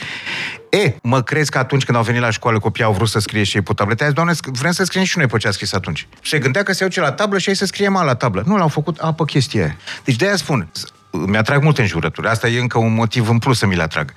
[0.69, 3.43] E, mă crezi că atunci când au venit la școală copiii au vrut să scrie
[3.43, 4.03] și ei pe tablete?
[4.03, 6.07] Azi, doamne, vrem să scriem și noi pe ce a scris atunci.
[6.23, 8.43] Se gândea că se iau la tablă și ei să scrie mai la tablă.
[8.45, 9.77] Nu, l-au făcut apă chestia aia.
[10.03, 10.71] Deci de aia spun,
[11.11, 12.27] mi-atrag multe înjurături.
[12.27, 14.13] Asta e încă un motiv în plus să mi le atrag.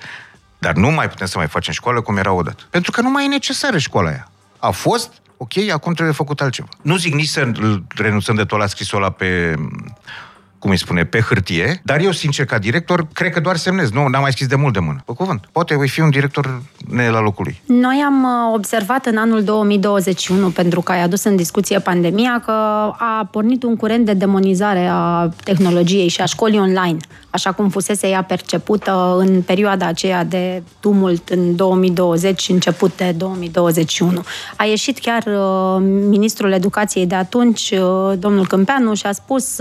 [0.57, 2.63] Dar nu mai putem să mai facem școală cum era odată.
[2.69, 4.31] Pentru că nu mai e necesară școala aia.
[4.59, 6.67] A fost, ok, acum trebuie făcut altceva.
[6.81, 7.51] Nu zic nici să
[7.95, 9.55] renunțăm de tot la scrisul ăla pe
[10.59, 13.91] cum îi spune, pe hârtie, dar eu, sincer, ca director, cred că doar semnez.
[13.91, 15.01] Nu, n-am mai scris de mult de mână.
[15.05, 15.45] Pe cuvânt.
[15.51, 17.77] Poate voi fi un director ne la locul lui.
[17.77, 22.51] Noi am uh, observat în anul 2021, pentru că ai adus în discuție pandemia, că
[22.97, 26.97] a pornit un curent de demonizare a tehnologiei și a școlii online,
[27.29, 33.13] așa cum fusese ea percepută în perioada aceea de tumult în 2020 și început de
[33.17, 34.23] 2021.
[34.57, 39.57] A ieșit chiar uh, ministrul educației de atunci, uh, domnul Câmpeanu, și a spus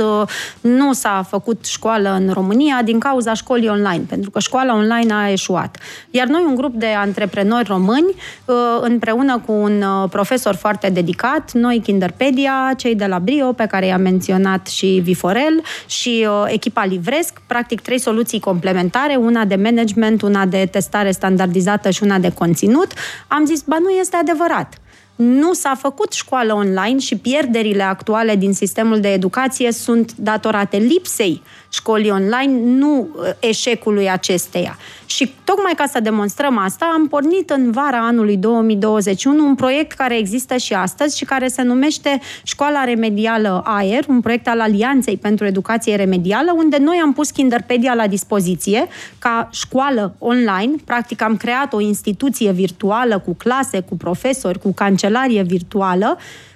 [0.60, 5.12] nu nu s-a făcut școală în România din cauza școlii online, pentru că școala online
[5.12, 5.76] a eșuat.
[6.10, 8.14] Iar noi, un grup de antreprenori români,
[8.44, 13.66] uh, împreună cu un uh, profesor foarte dedicat, noi Kinderpedia, cei de la Brio, pe
[13.66, 19.56] care i-am menționat și Viforel, și uh, echipa Livresc, practic trei soluții complementare, una de
[19.56, 22.92] management, una de testare standardizată și una de conținut,
[23.28, 24.74] am zis, ba nu este adevărat
[25.16, 31.42] nu s-a făcut școală online și pierderile actuale din sistemul de educație sunt datorate lipsei
[31.68, 34.78] școlii online, nu uh, eșecului acesteia.
[35.06, 40.18] Și tocmai ca să demonstrăm asta, am pornit în vara anului 2021 un proiect care
[40.18, 45.46] există și astăzi și care se numește Școala Remedială AER, un proiect al Alianței pentru
[45.46, 48.86] Educație Remedială, unde noi am pus Kinderpedia la dispoziție
[49.18, 50.74] ca școală online.
[50.84, 56.55] Practic am creat o instituție virtuală cu clase, cu profesori, cu cancelarie virtuală, Uh,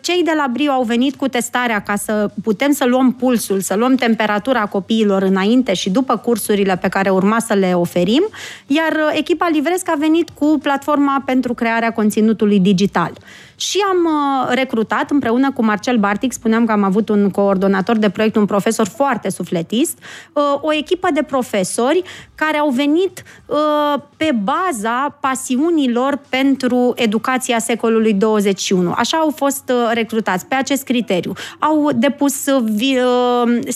[0.00, 3.74] cei de la Brio au venit cu testarea ca să putem să luăm pulsul, să
[3.74, 8.28] luăm temperatura copiilor înainte și după cursurile pe care urma să le oferim,
[8.66, 13.12] iar uh, echipa Livresc a venit cu platforma pentru crearea conținutului digital
[13.58, 18.10] și am uh, recrutat împreună cu Marcel Bartic, spuneam că am avut un coordonator de
[18.10, 19.98] proiect, un profesor foarte sufletist,
[20.32, 22.02] uh, o echipă de profesori
[22.34, 28.92] care au venit uh, pe baza pasiunilor pentru educația secolului 21.
[28.96, 31.32] Așa au fost recrutați, pe acest criteriu.
[31.58, 32.34] Au depus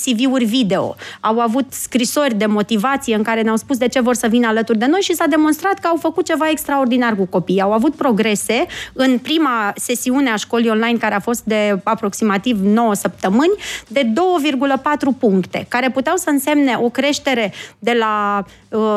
[0.05, 4.27] CV-uri video, au avut scrisori de motivație în care ne-au spus de ce vor să
[4.27, 7.61] vină alături de noi și s-a demonstrat că au făcut ceva extraordinar cu copiii.
[7.61, 13.53] Au avut progrese în prima sesiunea școlii online care a fost de aproximativ 9 săptămâni,
[13.89, 18.45] de 2,4 puncte, care puteau să însemne o creștere de la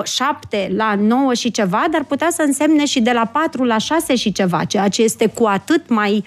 [0.03, 4.15] 7 la 9 și ceva, dar putea să însemne și de la 4 la 6
[4.15, 6.23] și ceva, ceea ce este cu atât mai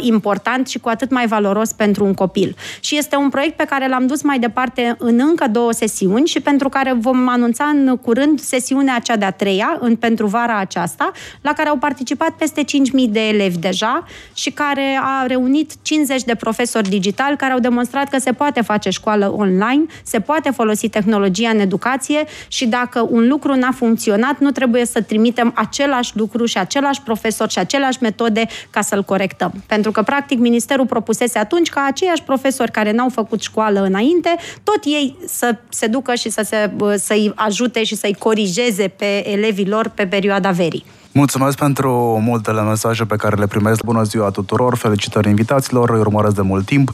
[0.00, 2.56] important și cu atât mai valoros pentru un copil.
[2.80, 6.40] Și este un proiect pe care l-am dus mai departe în încă două sesiuni și
[6.40, 11.52] pentru care vom anunța în curând sesiunea cea de-a treia, în, pentru vara aceasta, la
[11.52, 16.88] care au participat peste 5.000 de elevi deja și care a reunit 50 de profesori
[16.88, 21.60] digitali care au demonstrat că se poate face școală online, se poate folosi tehnologia în
[21.60, 27.02] educație și dacă un lucru n-a funcționat, nu trebuie să trimitem același lucru și același
[27.02, 29.52] profesor și aceleași metode ca să-l corectăm.
[29.66, 34.84] Pentru că, practic, Ministerul propusese atunci ca aceiași profesori care n-au făcut școală înainte, tot
[34.84, 39.88] ei să se ducă și să se, să-i ajute și să-i corigeze pe elevii lor
[39.88, 40.84] pe perioada verii.
[41.12, 43.84] Mulțumesc pentru multele mesaje pe care le primesc.
[43.84, 46.90] Bună ziua tuturor, felicitări invitaților, îi urmăresc de mult timp.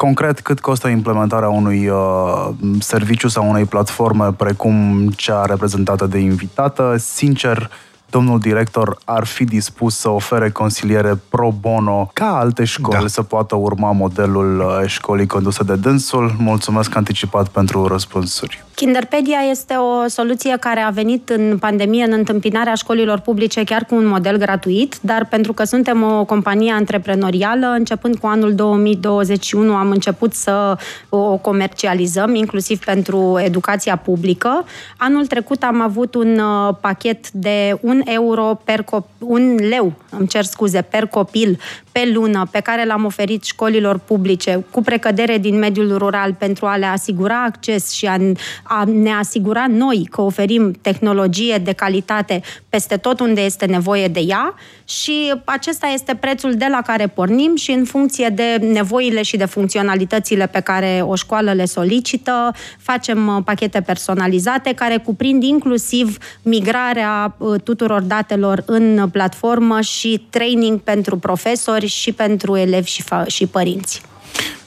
[0.00, 2.48] Concret, cât costă implementarea unui uh,
[2.78, 6.96] serviciu sau unei platforme precum cea reprezentată de invitată?
[6.98, 7.70] Sincer,
[8.10, 13.06] domnul director ar fi dispus să ofere consiliere pro bono ca alte școli da.
[13.06, 16.34] să poată urma modelul uh, școlii conduse de dânsul.
[16.38, 18.64] Mulțumesc anticipat pentru răspunsuri.
[18.80, 23.94] Kinderpedia este o soluție care a venit în pandemie în întâmpinarea școlilor publice chiar cu
[23.94, 29.90] un model gratuit, dar pentru că suntem o companie antreprenorială, începând cu anul 2021 am
[29.90, 34.64] început să o comercializăm, inclusiv pentru educația publică.
[34.96, 40.26] Anul trecut am avut un uh, pachet de un euro per copil, un leu, îmi
[40.26, 41.58] cer scuze, per copil
[42.00, 46.76] pe lună pe care l-am oferit școlilor publice cu precădere din mediul rural pentru a
[46.76, 48.16] le asigura acces și a,
[48.62, 54.20] a ne asigura noi că oferim tehnologie de calitate peste tot unde este nevoie de
[54.20, 59.36] ea și acesta este prețul de la care pornim și în funcție de nevoile și
[59.36, 66.16] de funcționalitățile pe care o școală le solicită, facem uh, pachete personalizate care cuprind inclusiv
[66.42, 73.26] migrarea uh, tuturor datelor în platformă și training pentru profesori și pentru elevi și, fa-
[73.26, 74.00] și părinți.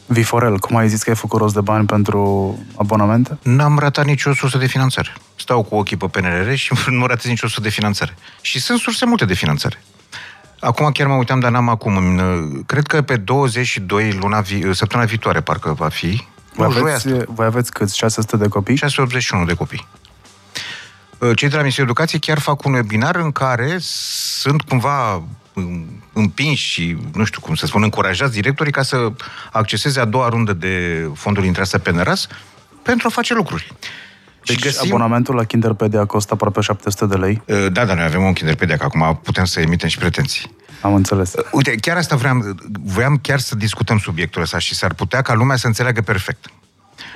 [0.06, 3.38] Viforel, cum ai zis că ai făcut rost de bani pentru abonamente?
[3.42, 5.14] N-am ratat nicio sursă de finanțare.
[5.36, 8.16] Stau cu ochii pe PNRR și nu ratez nicio sursă de finanțare.
[8.42, 9.84] Și sunt surse multe de finanțare.
[10.60, 11.94] Acum chiar mă uitam, dar n-am acum.
[12.66, 16.24] Cred că pe 22 luna vi- săptămâna viitoare parcă va fi.
[16.56, 17.98] Voi aveți, voi aveți câți?
[17.98, 18.76] 600 de copii?
[18.76, 19.88] 681 de copii.
[21.36, 25.24] Cei de la Ministerul Educației chiar fac un webinar în care sunt cumva
[26.14, 29.12] împinși și, nu știu cum să spun, încurajați directorii ca să
[29.52, 32.28] acceseze a doua rundă de fonduri intrase pe NRAS
[32.82, 33.74] pentru a face lucruri.
[34.46, 34.88] Deci găsim...
[34.88, 37.42] abonamentul la Kinderpedia costă aproape 700 de lei?
[37.72, 40.56] Da, dar noi avem un Kinderpedia, că acum putem să emitem și pretenții.
[40.82, 41.34] Am înțeles.
[41.52, 45.56] Uite, chiar asta vreau, vreau chiar să discutăm subiectul ăsta și s-ar putea ca lumea
[45.56, 46.46] să înțeleagă perfect.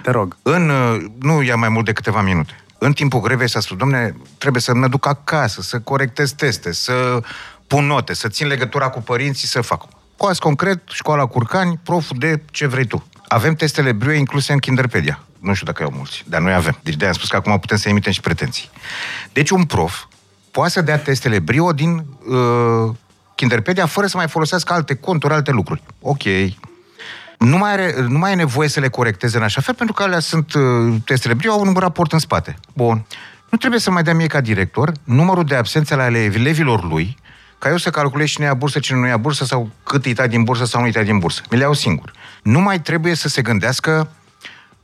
[0.03, 0.37] Te rog.
[0.41, 0.71] În,
[1.19, 2.53] nu ia mai mult de câteva minute.
[2.77, 7.21] În timpul grevei s-a spus, domne, trebuie să mă duc acasă, să corectez teste, să
[7.67, 9.85] pun note, să țin legătura cu părinții, să fac.
[10.17, 13.07] Coas concret, școala Curcani, proful de ce vrei tu.
[13.27, 15.23] Avem testele Brio incluse în Kinderpedia.
[15.39, 16.79] Nu știu dacă au mulți, dar noi avem.
[16.83, 18.69] Deci de-aia am spus că acum putem să emitem și pretenții.
[19.33, 20.03] Deci un prof
[20.51, 22.95] poate să dea testele Brio din uh,
[23.35, 25.83] Kinderpedia fără să mai folosească alte conturi, alte lucruri.
[26.01, 26.23] Ok.
[27.37, 30.03] Nu mai, are, nu mai e nevoie să le corecteze în așa fel, pentru că
[30.03, 32.55] alea sunt uh, testele Brio, au un raport în spate.
[32.73, 33.05] Bun.
[33.49, 37.17] Nu trebuie să mai dea mie ca director numărul de absențe ale elevilor lui,
[37.59, 40.27] ca eu să calculez cine ia bursă, cine nu ia bursă, sau cât îi tai
[40.27, 41.41] din bursă sau nu îi tai din bursă.
[41.49, 42.11] Mi le iau singur.
[42.43, 44.09] Nu mai trebuie să se gândească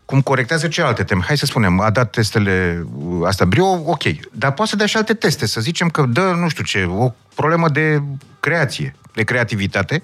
[0.05, 1.23] cum corectează celelalte teme.
[1.25, 4.03] Hai să spunem, a dat testele uh, astea brio, ok.
[4.31, 5.45] Dar poate să dea și alte teste.
[5.45, 8.01] Să zicem că dă, nu știu ce, o problemă de
[8.39, 10.03] creație, de creativitate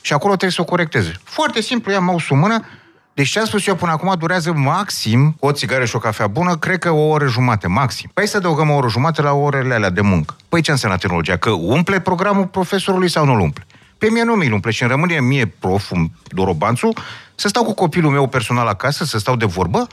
[0.00, 1.12] și acolo trebuie să o corecteze.
[1.24, 2.66] Foarte simplu, ia mouse-ul în mână,
[3.14, 6.56] deci ce am spus eu până acum durează maxim o țigară și o cafea bună,
[6.56, 8.10] cred că o oră jumate, maxim.
[8.14, 10.36] Păi să adăugăm o oră jumate la orele alea de muncă.
[10.48, 11.36] Păi ce înseamnă tehnologia?
[11.36, 13.66] Că umple programul profesorului sau nu-l umple?
[13.98, 16.92] Pe mie nu mi-l umple și îmi rămâne mie proful Dorobanțu
[17.34, 19.86] să stau cu copilul meu personal acasă, să stau de vorbă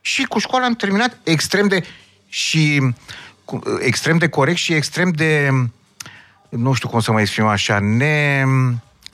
[0.00, 1.84] și cu școala am terminat extrem de
[2.28, 2.94] și
[3.80, 5.50] extrem de corect și extrem de
[6.48, 8.44] nu știu cum să mă exprim așa, ne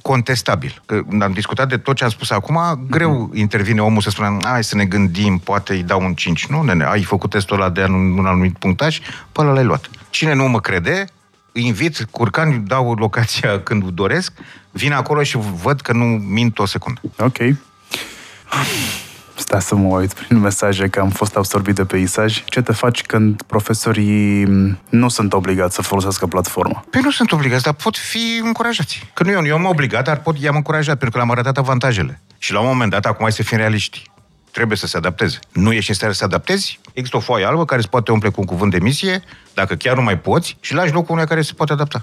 [0.04, 0.82] contestabil.
[0.86, 3.38] Că am discutat de tot ce am spus acum, greu mm-hmm.
[3.38, 6.46] intervine omul să spună, hai să ne gândim, poate îi dau un 5.
[6.46, 8.98] Nu, nene, ai făcut testul ăla de un anumit punctaj,
[9.32, 9.90] pe ăla l-ai luat.
[10.10, 11.04] Cine nu mă crede,
[11.52, 14.32] îi invit, curcani, dau locația când doresc,
[14.70, 17.00] vin acolo și văd că nu mint o secundă.
[17.18, 17.38] Ok.
[19.54, 22.44] Stai să mă uit prin mesaje că am fost absorbit de peisaj.
[22.44, 24.44] Ce te faci când profesorii
[24.88, 26.84] nu sunt obligați să folosească platforma?
[26.90, 29.10] Păi nu sunt obligați, dar pot fi încurajați.
[29.12, 32.20] Că nu eu, eu am obligat, dar pot, i-am încurajat, pentru că le-am arătat avantajele.
[32.38, 34.10] Și la un moment dat, acum hai să fim realiști.
[34.50, 35.38] trebuie să se adapteze.
[35.52, 38.40] Nu ești în stare să adaptezi, există o foaie albă care se poate umple cu
[38.40, 39.22] un cuvânt de misie,
[39.54, 42.02] dacă chiar nu mai poți, și lași locul unui care se poate adapta.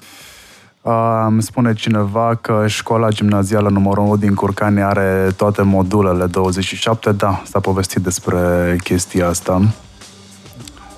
[0.82, 7.12] Uh, îmi spune cineva că școala gimnazială numărul 1 din Curcani are toate modulele 27.
[7.12, 9.62] Da, s-a povestit despre chestia asta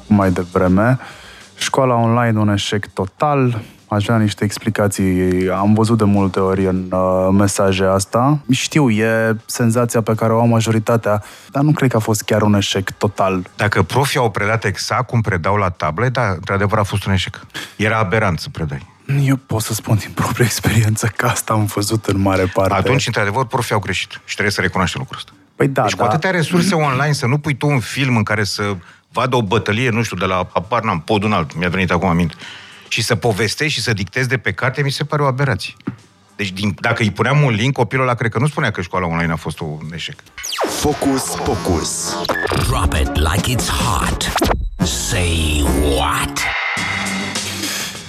[0.07, 0.99] mai devreme.
[1.57, 3.61] Școala online un eșec total.
[3.88, 5.49] Aș vrea niște explicații.
[5.49, 8.39] Am văzut de multe ori în uh, mesaje asta.
[8.51, 12.41] Știu, e senzația pe care o au majoritatea, dar nu cred că a fost chiar
[12.41, 13.47] un eșec total.
[13.55, 17.45] Dacă profii au predat exact cum predau la table, da, într-adevăr a fost un eșec.
[17.75, 18.92] Era aberant să predai.
[19.24, 22.74] Eu pot să spun din proprie experiență că asta am văzut în mare parte.
[22.74, 25.32] Atunci, într-adevăr, profii au greșit și trebuie să recunoaștem lucrul ăsta.
[25.56, 26.04] Păi da, deci da.
[26.04, 28.76] cu atâtea resurse online, să nu pui tu un film în care să
[29.12, 32.36] vadă o bătălie, nu știu, de la, apar, n-am, podul înalt, mi-a venit acum aminte,
[32.88, 35.74] și să povestești și să dictezi de pe carte, mi se pare o aberație.
[36.36, 39.06] Deci, din, dacă îi puneam un link, copilul ăla cred că nu spunea că școala
[39.06, 40.16] online a fost un eșec.
[40.80, 42.16] Focus Pocus.
[42.68, 44.32] Drop it like it's hot.
[44.88, 45.64] Say
[45.97, 46.53] what?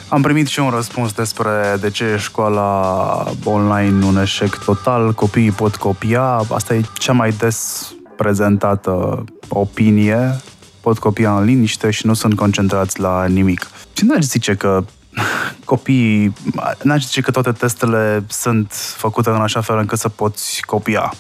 [0.09, 5.51] Am primit și un răspuns despre de ce e școala online un eșec total, copiii
[5.51, 10.41] pot copia, asta e cea mai des prezentată opinie,
[10.81, 13.71] pot copia în liniște și nu sunt concentrați la nimic.
[13.93, 14.85] Și n-aș zice că
[15.65, 16.33] copiii,
[16.83, 21.15] n-aș zice că toate testele sunt făcute în așa fel încât să poți copia.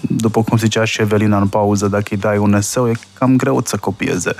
[0.00, 3.62] După cum zicea și Evelina în pauză, dacă îi dai un eseu, e cam greu
[3.64, 4.34] să copieze.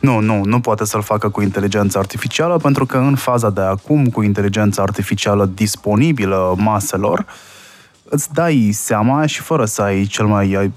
[0.00, 4.06] Nu, nu, nu poate să-l facă cu inteligența artificială, pentru că în faza de acum,
[4.06, 7.26] cu inteligența artificială disponibilă maselor,
[8.04, 10.70] îți dai seama și fără să ai cel mai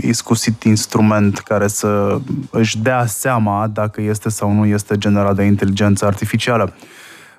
[0.00, 2.18] iscusit instrument care să
[2.50, 6.72] își dea seama dacă este sau nu este generat de inteligență artificială.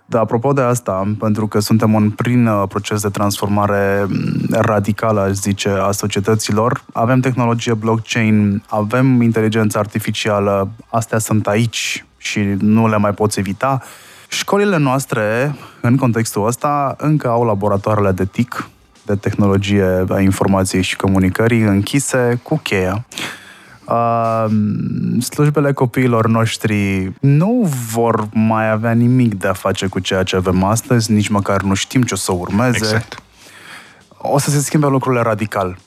[0.05, 4.05] Dar apropo de asta, pentru că suntem în prin proces de transformare
[4.51, 12.39] radicală, aș zice, a societăților, avem tehnologie blockchain, avem inteligență artificială, astea sunt aici și
[12.59, 13.81] nu le mai poți evita.
[14.27, 18.69] Școlile noastre, în contextul ăsta, încă au laboratoarele de TIC,
[19.05, 23.05] de tehnologie a informației și comunicării, închise cu cheia.
[23.85, 24.45] Uh,
[25.21, 30.63] slujbele copiilor noștri nu vor mai avea nimic de a face cu ceea ce avem
[30.63, 32.77] astăzi, nici măcar nu știm ce o să urmeze.
[32.77, 33.19] Exact.
[34.17, 35.77] O să se schimbe lucrurile radical.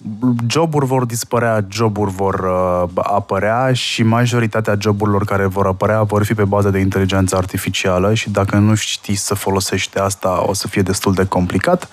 [0.50, 6.34] Joburi vor dispărea, joburi vor uh, apărea și majoritatea joburilor care vor apărea vor fi
[6.34, 10.82] pe bază de inteligență artificială și dacă nu știi să folosești asta, o să fie
[10.82, 11.82] destul de complicat.
[11.82, 11.88] Uh,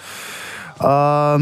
[0.81, 1.35] Uh,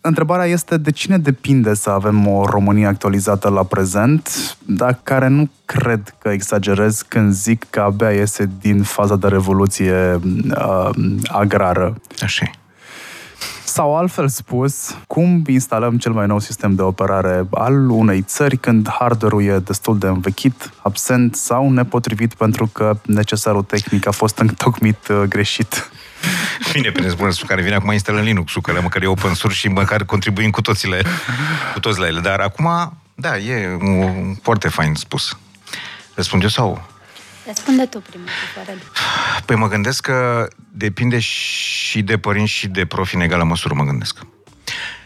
[0.00, 5.48] întrebarea este de cine depinde să avem o Românie actualizată la prezent, dar care nu
[5.64, 10.20] cred că exagerez când zic că abia iese din faza de revoluție
[10.56, 10.90] uh,
[11.26, 11.94] agrară.
[12.22, 12.50] Așa
[13.64, 18.88] Sau altfel spus, cum instalăm cel mai nou sistem de operare al unei țări când
[18.88, 25.08] hardware-ul e destul de învechit, absent sau nepotrivit pentru că necesarul tehnic a fost întocmit
[25.08, 25.90] uh, greșit.
[26.72, 30.04] Bine, pe răspunsul care vine acum instalăm Linux-ul, că măcar e open source și măcar
[30.04, 31.02] contribuim cu, toțile,
[31.72, 32.20] cu toți la ele.
[32.20, 35.36] Dar acum, da, e un, foarte fain spus.
[36.14, 36.90] Răspunde sau?
[37.46, 38.82] Răspunde tu primul, Florel.
[39.44, 43.84] Păi mă gândesc că depinde și de părinți și de profi în egală măsură, mă
[43.84, 44.18] gândesc.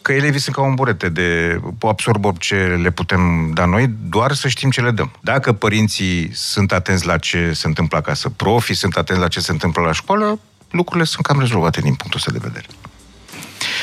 [0.02, 4.48] Că elevii sunt ca un burete de absorbă ce le putem da noi, doar să
[4.48, 5.12] știm ce le dăm.
[5.20, 9.52] Dacă părinții sunt atenți la ce se întâmplă acasă, profii sunt atenți la ce se
[9.52, 10.40] întâmplă la școală,
[10.76, 12.66] lucrurile sunt cam rezolvate din punctul ăsta de vedere.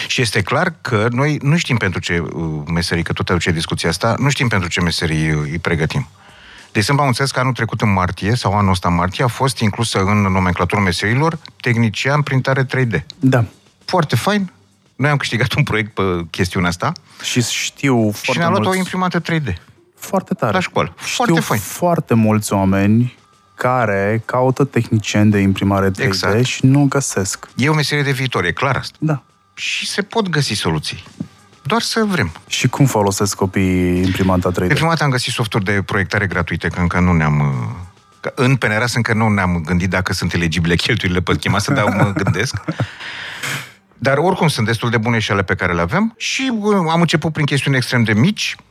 [0.07, 3.89] Și este clar că noi nu știm pentru ce uh, meserii, că tot aduce discuția
[3.89, 6.07] asta, nu știm pentru ce meserii uh, îi pregătim.
[6.71, 9.27] De exemplu, am înțeles că anul trecut în martie, sau anul ăsta în martie, a
[9.27, 13.03] fost inclusă în nomenclatura meserilor tehnician printare 3D.
[13.19, 13.45] Da.
[13.85, 14.51] Foarte fain.
[14.95, 16.91] Noi am câștigat un proiect pe chestiunea asta.
[17.21, 18.77] Și știu foarte Și ne-a luat mulți...
[18.77, 19.53] o imprimată 3D.
[19.95, 20.53] Foarte tare.
[20.53, 20.93] La școală.
[20.95, 21.59] Foarte știu fain.
[21.59, 23.17] foarte mulți oameni
[23.55, 26.43] care caută tehnicieni de imprimare 3D Exact.
[26.43, 27.47] și nu găsesc.
[27.55, 28.97] E o meserie de viitor, e clar asta.
[28.99, 29.23] Da.
[29.53, 31.03] Și se pot găsi soluții.
[31.63, 32.31] Doar să vrem.
[32.47, 34.67] Și cum folosesc copiii imprimanta 3D?
[34.67, 37.39] De prima dată am găsit softuri de proiectare gratuite, că încă nu ne-am...
[37.39, 37.75] uh,
[38.19, 41.83] că În PNRAS încă nu ne-am gândit dacă sunt elegibile cheltuielile pe schema asta, dar
[41.83, 42.55] mă gândesc.
[43.97, 47.01] Dar oricum sunt destul de bune și ale pe care le avem și uh, am
[47.01, 48.63] început prin chestiuni extrem de mici, uh,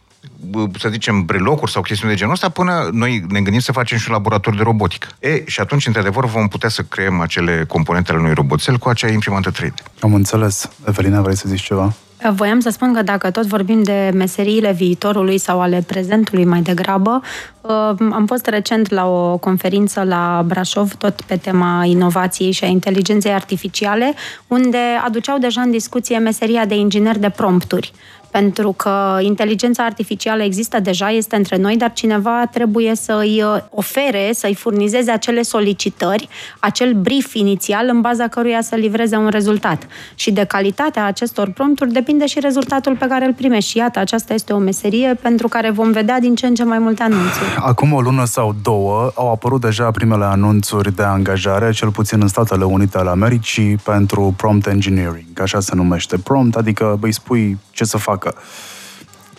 [0.78, 4.04] să zicem brelocuri sau chestiuni de genul ăsta, până noi ne gândim să facem și
[4.08, 5.08] un laborator de robotică.
[5.20, 9.08] E, și atunci, într-adevăr, vom putea să creăm acele componente ale unui roboțel cu acea
[9.08, 10.00] imprimantă 3D.
[10.00, 10.70] Am înțeles.
[10.86, 11.92] Evelina, vrei să zici ceva?
[12.30, 17.22] Voiam să spun că dacă tot vorbim de meseriile viitorului sau ale prezentului mai degrabă,
[17.60, 22.66] uh, am fost recent la o conferință la Brașov, tot pe tema inovației și a
[22.66, 24.14] inteligenței artificiale,
[24.46, 27.92] unde aduceau deja în discuție meseria de inginer de prompturi.
[28.32, 33.62] Pentru că inteligența artificială există deja, este între noi, dar cineva trebuie să îi uh,
[33.70, 36.28] ofere, să-i furnizeze acele solicitări,
[36.58, 39.86] acel brief inițial în baza căruia să livreze un rezultat.
[40.14, 43.70] Și de calitatea acestor prompturi depinde și rezultatul pe care îl primești.
[43.70, 46.78] Și iată, aceasta este o meserie pentru care vom vedea din ce în ce mai
[46.78, 47.56] multe anunțuri.
[47.58, 52.28] Acum o lună sau două au apărut deja primele anunțuri de angajare, cel puțin în
[52.28, 57.84] Statele Unite ale Americii, pentru prompt engineering, așa se numește prompt, adică îi spui ce
[57.84, 58.34] să facă.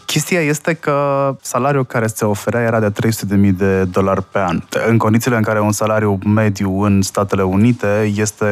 [0.06, 4.62] Chestia este că salariul care se oferea era de 300.000 de dolari pe an.
[4.88, 8.46] În condițiile în care un salariu mediu în Statele Unite este,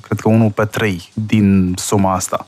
[0.00, 2.46] cred că, 1 pe 3 din suma asta.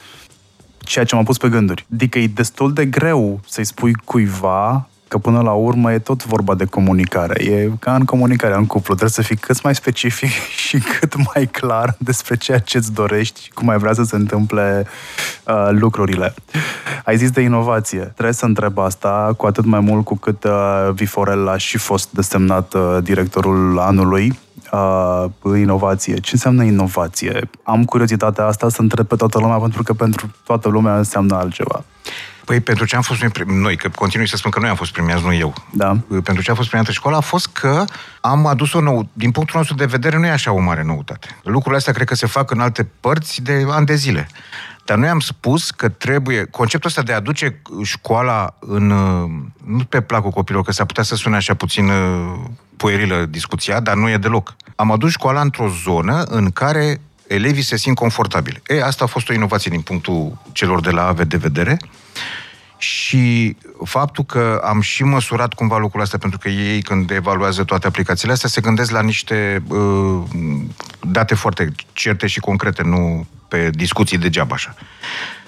[0.78, 1.86] Ceea ce m-a pus pe gânduri.
[1.92, 6.54] Adică e destul de greu să-i spui cuiva că până la urmă e tot vorba
[6.54, 7.44] de comunicare.
[7.44, 8.94] E ca în comunicarea în cuplu.
[8.94, 10.30] Trebuie să fii cât mai specific
[10.66, 14.16] și cât mai clar despre ceea ce îți dorești și cum ai vrea să se
[14.16, 14.86] întâmple
[15.46, 16.34] uh, lucrurile.
[17.04, 17.98] Ai zis de inovație.
[18.00, 22.12] Trebuie să întreb asta cu atât mai mult cu cât uh, Viforel a și fost
[22.12, 24.38] desemnat uh, directorul anului
[24.72, 26.14] uh, inovație.
[26.14, 27.50] Ce înseamnă inovație?
[27.62, 31.84] Am curiozitatea asta să întreb pe toată lumea, pentru că pentru toată lumea înseamnă altceva.
[32.48, 34.92] Păi pentru ce am fost noi, noi, că continui să spun că noi am fost
[34.92, 35.54] premiați, nu eu.
[35.70, 35.96] Da.
[36.08, 37.84] Pentru ce a fost premiată școala a fost că
[38.20, 39.02] am adus o nouă.
[39.12, 41.28] Din punctul nostru de vedere nu e așa o mare noutate.
[41.42, 44.28] Lucrurile astea cred că se fac în alte părți de ani de zile.
[44.84, 48.86] Dar noi am spus că trebuie, conceptul ăsta de a aduce școala în,
[49.64, 52.34] nu pe placul copilor, că s-ar putea să sune așa puțin uh,
[52.76, 54.54] puerilă discuția, dar nu e deloc.
[54.76, 58.62] Am adus școala într-o zonă în care elevii se simt confortabili.
[58.66, 61.78] E, asta a fost o inovație din punctul celor de la AVE de vedere
[62.78, 67.86] și faptul că am și măsurat cumva lucrul ăsta, pentru că ei când evaluează toate
[67.86, 70.22] aplicațiile astea se gândesc la niște uh,
[71.00, 74.74] date foarte certe și concrete, nu pe discuții degeaba așa.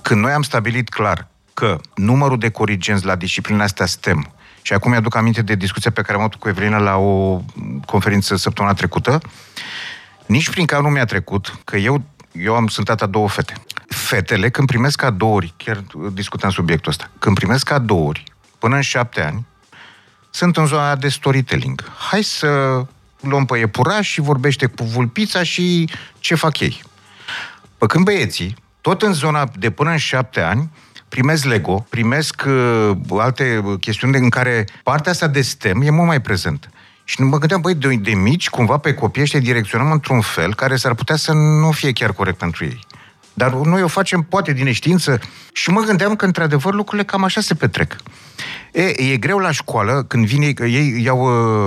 [0.03, 4.91] Când noi am stabilit clar că numărul de corigenți la disciplinele astea STEM, și acum
[4.91, 7.41] mi-aduc aminte de discuția pe care am avut cu Evelina la o
[7.87, 9.20] conferință săptămâna trecută,
[10.31, 12.03] nici prin care nu mi-a trecut că eu,
[12.33, 13.55] eu am, sunt tata două fete.
[13.89, 18.24] Fetele, când primesc cadouri, chiar discutam subiectul ăsta, când primesc cadouri,
[18.59, 19.47] până în șapte ani,
[20.31, 21.85] sunt în zona de storytelling.
[22.11, 22.83] Hai să
[23.20, 26.83] luăm pe iepuraș și vorbește cu vulpița și ce fac ei.
[27.78, 30.70] Pă când băieții, tot în zona de până în șapte ani,
[31.09, 36.20] primesc Lego, primesc uh, alte chestiuni în care partea asta de STEM e mult mai
[36.20, 36.68] prezentă.
[37.05, 40.77] Și mă gândeam, băi, de, de mici, cumva pe copii ăștia direcționăm într-un fel care
[40.77, 42.81] s-ar putea să nu fie chiar corect pentru ei.
[43.35, 45.21] Dar noi o facem poate din neștiință
[45.53, 47.97] și mă gândeam că, într-adevăr, lucrurile cam așa se petrec.
[48.73, 51.21] E, e greu la școală când vine, ei iau,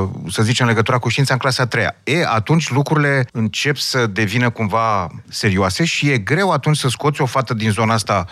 [0.03, 1.95] uh, să zicem, legătura cu știința în clasa a treia.
[2.03, 7.25] E, atunci lucrurile încep să devină cumva serioase și e greu atunci să scoți o
[7.25, 8.25] fată din zona asta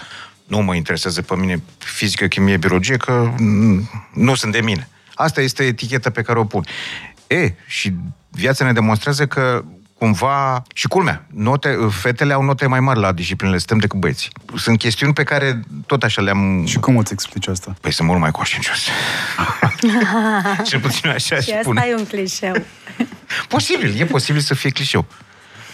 [0.47, 3.33] nu mă interesează pe mine fizică, chimie, biologie, că
[4.13, 4.89] nu sunt de mine.
[5.15, 6.65] Asta este eticheta pe care o pun.
[7.27, 7.93] E, și
[8.29, 9.63] viața ne demonstrează că
[9.97, 14.29] cumva, și culmea, note, fetele au note mai mari la disciplinele STEM decât băieții.
[14.55, 16.65] Sunt chestiuni pe care tot așa le-am...
[16.65, 17.75] Și cum îți explici asta?
[17.81, 18.77] Păi sunt mult mai conștiincios.
[20.69, 22.55] Cel puțin așa Și asta e un clișeu.
[23.47, 25.05] Posibil, e posibil să fie clișeu.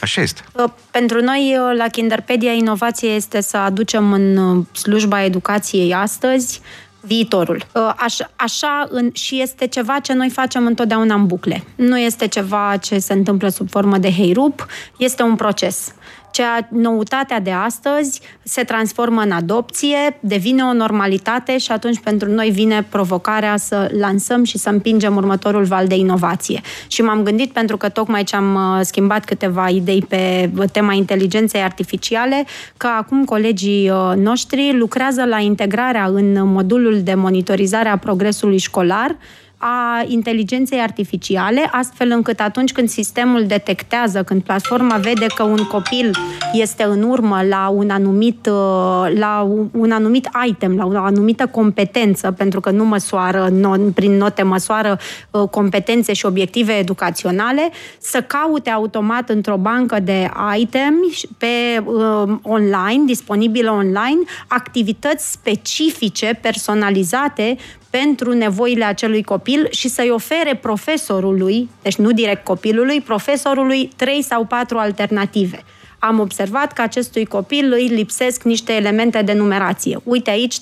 [0.02, 0.42] Așa este.
[0.52, 6.62] Uh, pentru noi, uh, la Kinderpedia, inovație este să aducem în uh, slujba educației astăzi
[7.08, 7.66] viitorul.
[7.98, 11.64] Așa, așa în, și este ceva ce noi facem întotdeauna în bucle.
[11.76, 14.66] Nu este ceva ce se întâmplă sub formă de heirup,
[14.98, 15.94] este un proces.
[16.38, 22.50] Cea noutatea de astăzi se transformă în adopție, devine o normalitate și atunci pentru noi
[22.50, 26.62] vine provocarea să lansăm și să împingem următorul val de inovație.
[26.88, 31.62] Și m-am gândit, pentru că tocmai ce am uh, schimbat câteva idei pe tema inteligenței
[31.62, 32.46] artificiale,
[32.78, 39.16] că acum colegii uh, noștri lucrează la integrarea în modulul de monitorizare a progresului școlar
[39.58, 46.12] a inteligenței artificiale, astfel încât atunci când sistemul detectează, când platforma vede că un copil
[46.54, 52.32] este în urmă la un anumit, uh, la un anumit item, la o anumită competență,
[52.32, 53.50] pentru că nu măsoară,
[53.94, 55.00] prin note măsoară
[55.32, 60.94] uh, competențe și obiective educaționale, să caute automat într-o bancă de item
[61.38, 67.58] pe uh, online, disponibilă online, activități specifice, personalizate
[68.02, 74.46] pentru nevoile acelui copil și să-i ofere profesorului, deci nu direct copilului, profesorului trei sau
[74.46, 75.64] patru alternative
[76.08, 80.00] am observat că acestui copil îi lipsesc niște elemente de numerație.
[80.04, 80.62] Uite aici 3-4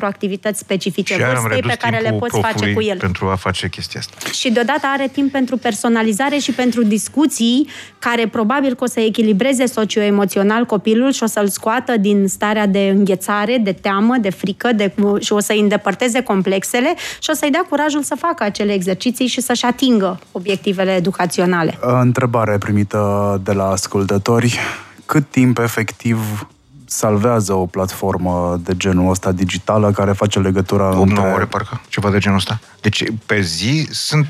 [0.00, 2.96] activități specifice Și vârstei pe care le poți face cu el.
[2.98, 4.30] pentru a face chestia asta.
[4.32, 7.68] Și deodată are timp pentru personalizare și pentru discuții
[7.98, 12.92] care probabil că o să echilibreze socioemoțional copilul și o să-l scoată din starea de
[12.96, 17.66] înghețare, de teamă, de frică de, și o să-i îndepărteze complexele și o să-i dea
[17.68, 21.78] curajul să facă acele exerciții și să-și atingă obiectivele educaționale.
[21.80, 24.58] Întrebare primită de la ascultători.
[25.06, 26.46] Cât timp efectiv
[26.84, 31.32] salvează o platformă de genul ăsta digitală care face legătura 8 între...
[31.32, 32.60] ore, parcă, ceva de genul ăsta.
[32.80, 34.26] Deci, pe zi sunt...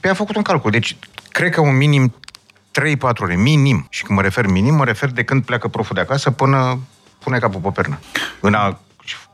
[0.00, 0.70] Pe a făcut un calcul.
[0.70, 0.96] Deci,
[1.30, 2.14] cred că un minim
[2.80, 3.86] 3-4 ore, minim.
[3.90, 6.78] Și când mă refer minim, mă refer de când pleacă proful de acasă până
[7.18, 7.98] pune capul pe pernă.
[8.40, 8.80] În a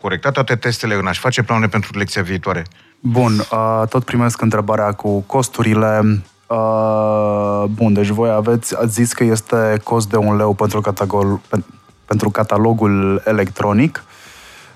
[0.00, 2.64] corecta toate testele, în a-și face planurile pentru lecția viitoare.
[3.00, 6.22] Bun, uh, tot primesc întrebarea cu costurile.
[6.52, 11.40] Uh, bun, deci voi aveți, ați zis că este cost de un leu pentru, catalogul,
[12.04, 14.04] pentru catalogul electronic,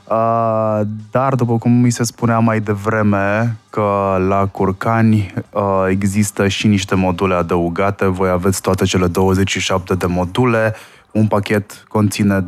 [0.05, 6.66] uh, dar după cum mi se spunea mai devreme că la Curcani uh, există și
[6.66, 10.74] niște module adăugate, voi aveți toate cele 27 de module,
[11.11, 12.47] un pachet conține 12-13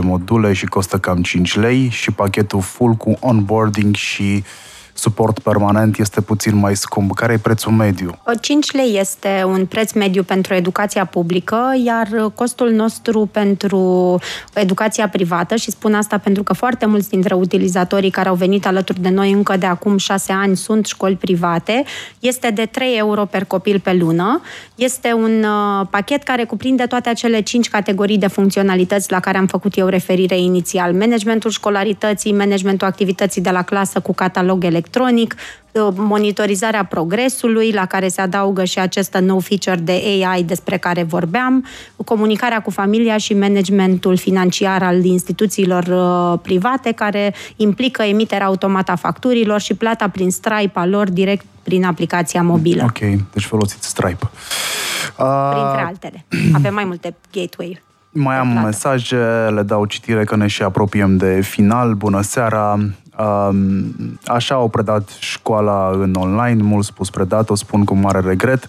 [0.00, 4.68] module și costă cam 5 lei și pachetul full cu onboarding și uh,
[5.00, 7.14] suport permanent este puțin mai scump.
[7.14, 8.18] Care e prețul mediu?
[8.40, 14.18] 5 lei este un preț mediu pentru educația publică, iar costul nostru pentru
[14.54, 19.00] educația privată, și spun asta pentru că foarte mulți dintre utilizatorii care au venit alături
[19.00, 21.84] de noi încă de acum 6 ani sunt școli private,
[22.18, 24.40] este de 3 euro per copil pe lună.
[24.74, 29.46] Este un uh, pachet care cuprinde toate acele 5 categorii de funcționalități la care am
[29.46, 30.92] făcut eu referire inițial.
[30.92, 35.34] Managementul școlarității, managementul activității de la clasă cu catalog electronic, electronic,
[35.72, 41.02] uh, monitorizarea progresului, la care se adaugă și acest nou feature de AI despre care
[41.02, 41.64] vorbeam,
[42.04, 48.96] comunicarea cu familia și managementul financiar al instituțiilor uh, private, care implică emiterea automată a
[48.96, 52.82] facturilor și plata prin Stripe a lor direct prin aplicația mobilă.
[52.82, 52.98] Ok,
[53.32, 54.30] deci folosiți Stripe.
[55.50, 56.24] Printre altele.
[56.52, 57.82] Avem mai multe gateway.
[58.12, 58.66] Mai am plată.
[58.66, 59.16] mesaje,
[59.54, 61.94] le dau citire că ne și apropiem de final.
[61.94, 62.78] Bună seara!
[64.26, 68.68] Așa au predat școala în online, mult spus predat, o spun cu mare regret,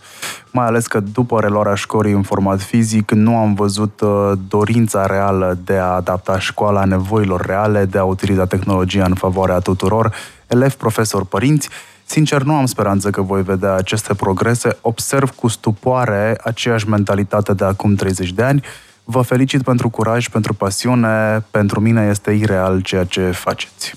[0.52, 5.58] mai ales că după reluarea școlii în format fizic nu am văzut uh, dorința reală
[5.66, 10.14] de a adapta școala nevoilor reale, de a utiliza tehnologia în favoarea tuturor,
[10.48, 11.70] elevi, profesori, părinți.
[12.06, 17.66] Sincer, nu am speranță că voi vedea aceste progrese, observ cu stupoare aceeași mentalitate de
[17.66, 18.64] acum 30 de ani,
[19.12, 21.44] Vă felicit pentru curaj, pentru pasiune.
[21.52, 23.94] Pentru mine este ireal ceea ce faceți.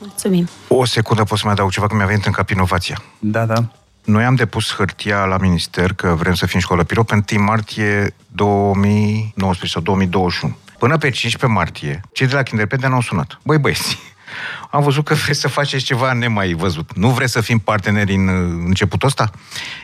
[0.00, 0.48] Mulțumim.
[0.68, 3.02] O secundă pot să mai adaug ceva, că mi-a venit în cap inovația.
[3.18, 3.64] Da, da.
[4.04, 8.14] Noi am depus hârtia la minister că vrem să fim școală pilot pe 1 martie
[8.26, 10.56] 2019 sau 2021.
[10.78, 13.38] Până pe 15 martie, cei de la Kinderpedia ne-au sunat.
[13.44, 13.98] Băi băieți,
[14.70, 16.96] am văzut că vreți să faceți ceva nemai văzut.
[16.96, 18.28] Nu vreți să fim parteneri în
[18.66, 19.30] începutul ăsta?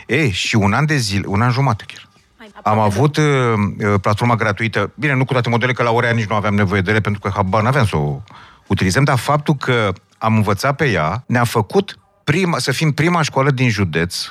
[0.06, 2.07] E, și un an de zile, un an jumate chiar.
[2.68, 6.26] Am avut uh, uh, platforma gratuită, bine, nu cu toate modelele, că la ore nici
[6.26, 8.20] nu aveam nevoie de ele, pentru că habar n-aveam să o
[8.66, 13.50] utilizăm, dar faptul că am învățat pe ea ne-a făcut prima, să fim prima școală
[13.50, 14.28] din județ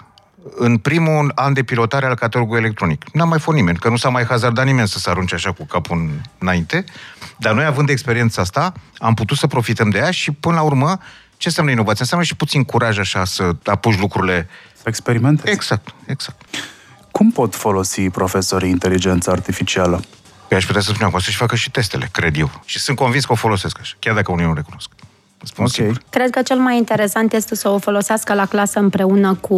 [0.55, 3.03] în primul an de pilotare al catalogului electronic.
[3.13, 5.65] N-a mai fost nimeni, că nu s-a mai hazardat nimeni să se arunce așa cu
[5.65, 6.83] capul înainte,
[7.37, 10.97] dar noi, având experiența asta, am putut să profităm de ea și, până la urmă,
[11.37, 12.01] ce înseamnă inovație?
[12.01, 14.47] Înseamnă și puțin curaj așa să apuci lucrurile...
[14.73, 15.53] Să experimentezi.
[15.53, 16.41] Exact, exact.
[17.17, 20.01] Cum pot folosi profesorii inteligența artificială?
[20.47, 22.49] Păi aș putea să spun acum să-și facă și testele, cred eu.
[22.65, 24.89] Și sunt convins că o folosesc așa, chiar dacă unii nu recunosc.
[25.43, 25.85] Spun okay.
[25.85, 26.01] Sigur.
[26.09, 29.55] Cred că cel mai interesant este să o folosească la clasă împreună cu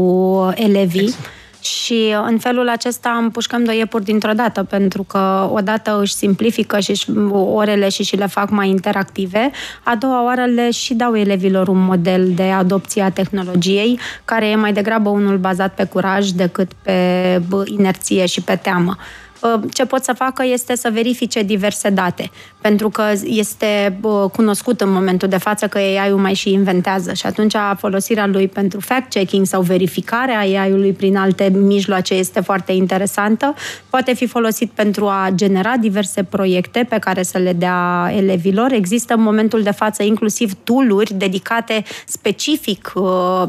[0.55, 1.01] elevii.
[1.01, 6.79] Exact și în felul acesta împușcăm doi iepuri dintr-o dată, pentru că odată își simplifică
[6.79, 9.51] și orele și și le fac mai interactive,
[9.83, 14.55] a doua oară le și dau elevilor un model de adopție a tehnologiei, care e
[14.55, 18.97] mai degrabă unul bazat pe curaj decât pe inerție și pe teamă.
[19.41, 22.31] Uh, ce pot să facă este să verifice diverse date,
[22.61, 27.25] pentru că este uh, cunoscut în momentul de față că AI-ul mai și inventează și
[27.25, 33.53] atunci folosirea lui pentru fact-checking sau verificarea AI-ului prin alte mijloace este foarte interesantă.
[33.89, 38.71] Poate fi folosit pentru a genera diverse proiecte pe care să le dea elevilor.
[38.71, 43.43] Există în momentul de față inclusiv tooluri dedicate specific uh,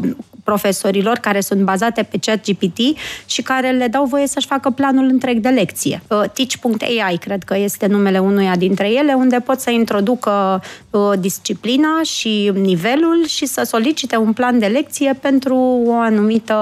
[0.45, 2.79] profesorilor care sunt bazate pe ChatGPT
[3.27, 6.03] și care le dau voie să-și facă planul întreg de lecție.
[6.09, 12.03] Uh, Teach.ai cred că este numele unuia dintre ele, unde pot să introducă uh, disciplina
[12.03, 16.55] și nivelul și să solicite un plan de lecție pentru o anumită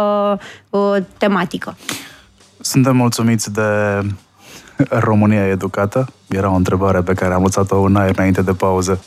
[0.70, 1.76] uh, tematică.
[2.60, 3.62] Suntem mulțumiți de
[4.88, 6.12] România educată?
[6.26, 9.02] Era o întrebare pe care am lăsat-o în aer înainte de pauză.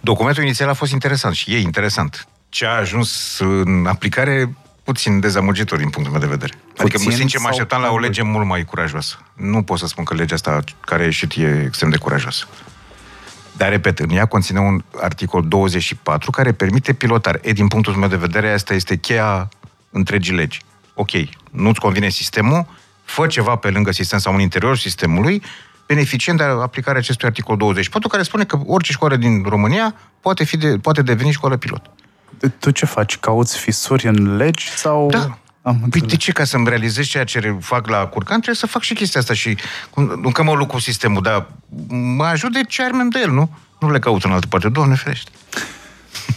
[0.00, 2.26] Documentul inițial a fost interesant și e interesant.
[2.48, 6.52] Ce a ajuns în aplicare puțin dezamăgitor din punctul meu de vedere.
[6.52, 9.18] Puțin adică, mă sincer, mă așteptam la o lege mult mai curajoasă.
[9.34, 12.46] Nu pot să spun că legea asta care a ieșit e extrem de curajoasă.
[13.56, 17.40] Dar, repet, în ea conține un articol 24 care permite pilotare.
[17.42, 19.48] E, din punctul meu de vedere, asta este cheia
[19.90, 20.60] întregii legi.
[20.94, 21.10] Ok,
[21.50, 22.66] nu-ți convine sistemul,
[23.04, 25.42] fă ceva pe lângă sistem sau în interiorul sistemului,
[25.86, 30.56] beneficiind de aplicarea acestui articol 24, care spune că orice școală din România poate, fi
[30.56, 31.90] de, poate deveni școală pilot.
[32.58, 33.18] Tu ce faci?
[33.18, 35.08] Cauți fisuri în legi sau...
[35.10, 35.38] Da.
[35.62, 36.32] Am păi de ce?
[36.32, 39.56] Ca să-mi realizez ceea ce fac la curcan, trebuie să fac și chestia asta și
[39.94, 41.46] nu că mă luc cu sistemul, dar
[41.88, 43.50] mă ajut de ce arme de el, nu?
[43.80, 44.68] Nu le caut în altă parte.
[44.68, 45.30] Doamne ferește.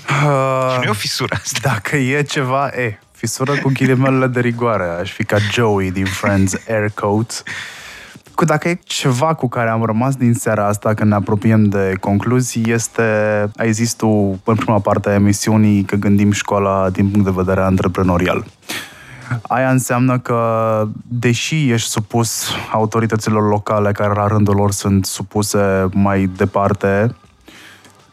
[0.10, 1.60] Uh, și nu e o fisură asta.
[1.62, 4.84] Dacă e ceva, e, fisură cu ghilimelele de rigoare.
[5.02, 7.43] Aș fi ca Joey din Friends Air Coat.
[8.40, 11.94] Cu dacă e ceva cu care am rămas din seara asta când ne apropiem de
[12.00, 13.02] concluzii, este,
[13.56, 14.08] ai zis tu
[14.44, 18.46] în prima parte a emisiunii că gândim școala din punct de vedere antreprenorial.
[19.42, 26.30] Aia înseamnă că, deși ești supus autorităților locale, care la rândul lor sunt supuse mai
[26.38, 27.16] departe,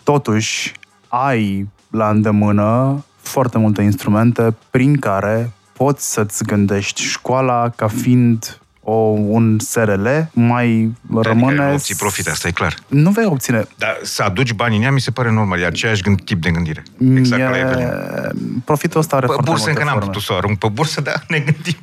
[0.03, 0.72] totuși
[1.09, 8.93] ai la îndemână foarte multe instrumente prin care poți să-ți gândești școala ca fiind o,
[9.28, 11.61] un SRL, mai Dar rămâne...
[11.61, 12.74] Adică obții profit, asta e clar.
[12.87, 13.66] Nu vei obține.
[13.78, 16.51] Dar să aduci bani în ea mi se pare normal, e aceeași gând, tip de
[16.51, 16.82] gândire.
[17.16, 17.45] Exact e...
[17.45, 18.28] la
[18.64, 21.24] Profitul ăsta are pe foarte bursă încă n-am putut să o arunc pe bursă, dar
[21.28, 21.76] ne gândim.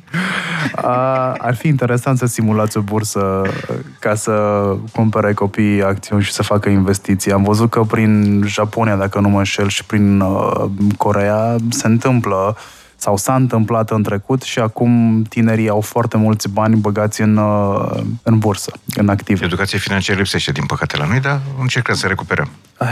[0.74, 3.42] A, ar fi interesant să simulați o bursă
[3.98, 4.32] ca să
[4.92, 7.32] cumpere copiii acțiuni și să facă investiții.
[7.32, 10.64] Am văzut că prin Japonia, dacă nu mă înșel, și prin uh,
[10.96, 12.56] Corea se întâmplă
[13.04, 18.00] sau s-a întâmplat în trecut și acum tinerii au foarte mulți bani băgați în, uh,
[18.22, 19.44] în bursă, în active.
[19.44, 22.48] Educația financiară lipsește, din păcate, la noi, dar încercăm să recuperăm.
[22.80, 22.86] Eh,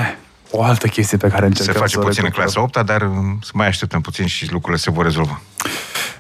[0.51, 2.47] o altă chestie pe care încercăm Se face să puțin recuperăm.
[2.47, 5.41] în clasa 8 dar um, să mai așteptăm puțin și lucrurile se vor rezolva.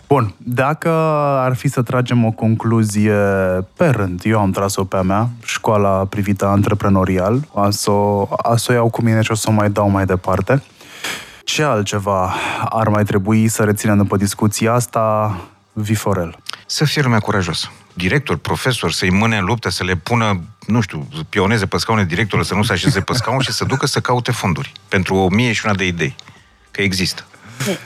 [0.08, 0.88] Bun, dacă
[1.46, 3.18] ar fi să tragem o concluzie
[3.76, 8.56] pe rând, eu am tras-o pe a mea, școala privită antreprenorial, a să o, a
[8.56, 10.62] să o iau cu mine și o să o mai dau mai departe.
[11.44, 12.34] Ce altceva
[12.68, 15.36] ar mai trebui să reținem după discuția asta,
[15.72, 16.36] Viforel?
[16.66, 17.70] Să fie lumea curajos.
[17.94, 22.44] Director, profesor, să-i mâne în luptă, să le pună, nu știu, pioneze pe scaune directorul,
[22.44, 25.52] să nu se așeze pe scaun și să ducă să caute fonduri pentru o mie
[25.52, 26.14] și una de idei.
[26.70, 27.24] Că există.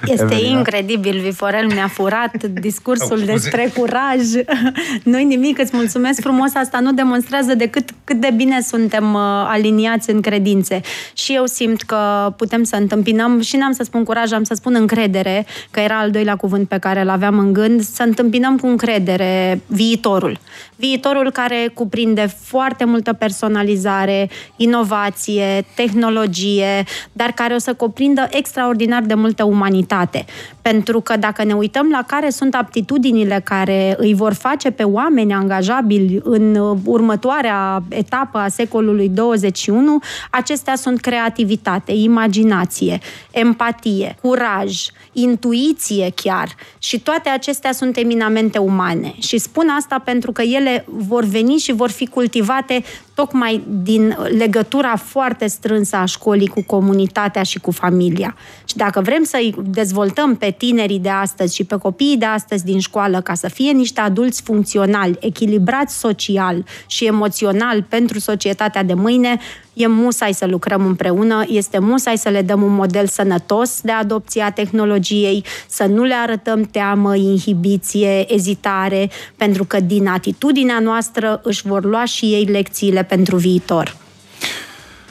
[0.06, 0.58] Este Evelina?
[0.58, 3.32] incredibil, Viforel mi-a furat discursul Oh, scuze.
[3.32, 4.20] despre curaj.
[5.10, 6.54] Nu-i nimic, îți mulțumesc frumos.
[6.54, 10.80] Asta nu demonstrează decât cât de bine suntem uh, aliniați în credințe.
[11.14, 14.74] Și eu simt că putem să întâmpinăm, și n-am să spun curaj, am să spun
[14.74, 18.66] încredere, că era al doilea cuvânt pe care îl aveam în gând, să întâmpinăm cu
[18.66, 20.38] încredere viitorul.
[20.76, 29.14] Viitorul care cuprinde foarte multă personalizare, inovație, tehnologie, dar care o să cuprindă extraordinar de
[29.14, 30.26] multă umanitate umanitate.
[30.66, 35.32] Pentru că dacă ne uităm la care sunt aptitudinile care îi vor face pe oameni
[35.32, 39.98] angajabili în uh, următoarea etapă a secolului 21,
[40.30, 42.98] acestea sunt creativitate, imaginație,
[43.30, 46.54] empatie, curaj, intuiție chiar.
[46.78, 49.14] Și toate acestea sunt eminamente umane.
[49.18, 52.82] Și spun asta pentru că ele vor veni și vor fi cultivate
[53.14, 58.36] tocmai din legătura foarte strânsă a școlii cu comunitatea și cu familia.
[58.64, 62.78] Și dacă vrem să-i dezvoltăm pe tinerii de astăzi și pe copiii de astăzi din
[62.78, 69.38] școală ca să fie niște adulți funcționali, echilibrați social și emoțional pentru societatea de mâine,
[69.72, 74.42] e musai să lucrăm împreună, este musai să le dăm un model sănătos de adopție
[74.42, 81.66] a tehnologiei, să nu le arătăm teamă, inhibiție, ezitare, pentru că din atitudinea noastră își
[81.66, 83.96] vor lua și ei lecțiile pentru viitor.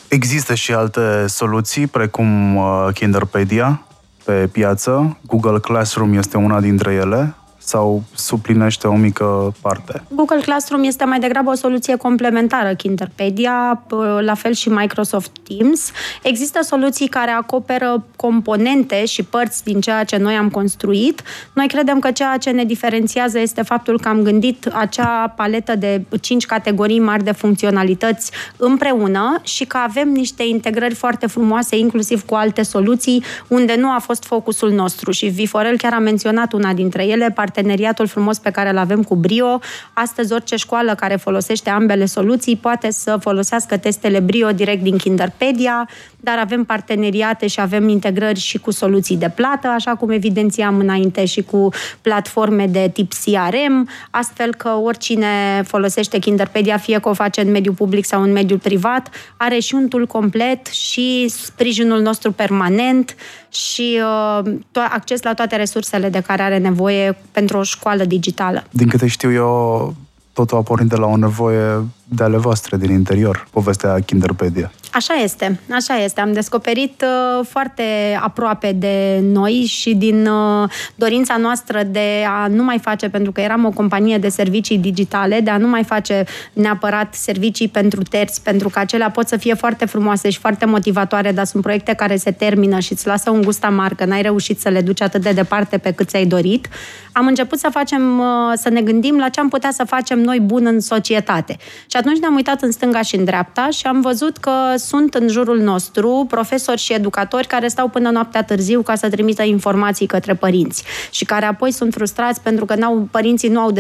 [0.07, 3.85] Există și alte soluții, precum uh, Kinderpedia
[4.25, 5.17] pe piață.
[5.25, 7.35] Google Classroom este una dintre ele
[7.65, 10.03] sau suplinește o mică parte?
[10.09, 13.83] Google Classroom este mai degrabă o soluție complementară Kinderpedia,
[14.19, 15.91] la fel și Microsoft Teams.
[16.23, 21.21] Există soluții care acoperă componente și părți din ceea ce noi am construit.
[21.53, 26.01] Noi credem că ceea ce ne diferențiază este faptul că am gândit acea paletă de
[26.21, 32.35] cinci categorii mari de funcționalități împreună și că avem niște integrări foarte frumoase, inclusiv cu
[32.35, 35.11] alte soluții, unde nu a fost focusul nostru.
[35.11, 39.03] Și Viforel chiar a menționat una dintre ele, participarea parteneriatul frumos pe care îl avem
[39.03, 39.59] cu Brio.
[39.93, 45.89] Astăzi orice școală care folosește ambele soluții poate să folosească testele Brio direct din Kinderpedia,
[46.19, 51.25] dar avem parteneriate și avem integrări și cu soluții de plată, așa cum evidențiam înainte
[51.25, 51.69] și cu
[52.01, 57.73] platforme de tip CRM, astfel că oricine folosește Kinderpedia, fie că o face în mediul
[57.73, 63.15] public sau în mediul privat, are și un tool complet și sprijinul nostru permanent
[63.55, 64.01] și
[64.41, 64.53] uh,
[64.91, 68.63] acces la toate resursele de care are nevoie pentru o școală digitală.
[68.69, 69.95] Din câte știu eu,
[70.33, 74.71] totul a pornit de la o nevoie de ale voastre din interior, povestea Kinderpedia.
[74.91, 76.21] Așa este, așa este.
[76.21, 77.83] Am descoperit uh, foarte
[78.21, 83.41] aproape de noi și din uh, dorința noastră de a nu mai face, pentru că
[83.41, 88.41] eram o companie de servicii digitale, de a nu mai face neapărat servicii pentru terți,
[88.41, 92.15] pentru că acelea pot să fie foarte frumoase și foarte motivatoare, dar sunt proiecte care
[92.15, 95.21] se termină și îți lasă un gust amar, că n-ai reușit să le duci atât
[95.21, 96.67] de departe pe cât ți-ai dorit.
[97.11, 98.25] Am început să facem, uh,
[98.55, 101.57] să ne gândim la ce am putea să facem noi bun în societate.
[101.95, 105.27] Și atunci ne-am uitat în stânga și în dreapta și am văzut că sunt în
[105.27, 110.33] jurul nostru profesori și educatori care stau până noaptea târziu ca să trimită informații către
[110.33, 113.71] părinți și care apoi sunt frustrați pentru că n-au, părinții nu au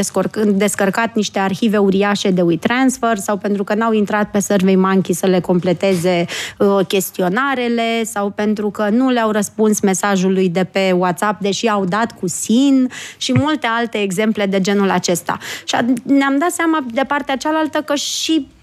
[0.45, 5.39] descărcat niște arhive uriașe de WeTransfer sau pentru că n-au intrat pe SurveyMonkey să le
[5.39, 6.25] completeze
[6.57, 12.11] uh, chestionarele sau pentru că nu le-au răspuns mesajului de pe WhatsApp, deși au dat
[12.19, 15.37] cu SIN și multe alte exemple de genul acesta.
[15.65, 18.04] Și ne-am dat seama de partea cealaltă că și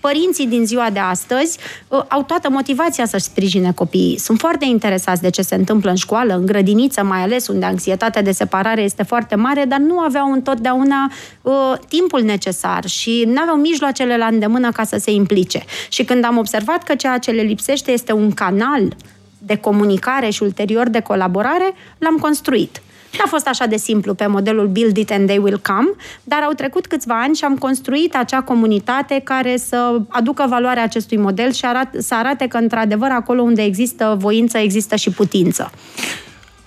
[0.01, 1.59] părinții din ziua de astăzi
[1.89, 4.19] uh, au toată motivația să-și sprijine copiii.
[4.19, 8.23] Sunt foarte interesați de ce se întâmplă în școală, în grădiniță mai ales, unde anxietatea
[8.23, 11.13] de separare este foarte mare, dar nu aveau întotdeauna
[11.43, 11.53] uh,
[11.89, 15.65] timpul necesar și nu aveau mijloacele la îndemână ca să se implice.
[15.89, 18.97] Și când am observat că ceea ce le lipsește este un canal
[19.39, 22.83] de comunicare și ulterior de colaborare, l-am construit.
[23.19, 25.89] N-a fost așa de simplu pe modelul Build It and They Will Come,
[26.25, 31.17] dar au trecut câțiva ani și am construit acea comunitate care să aducă valoarea acestui
[31.17, 35.71] model și arat, să arate că, într-adevăr, acolo unde există voință, există și putință.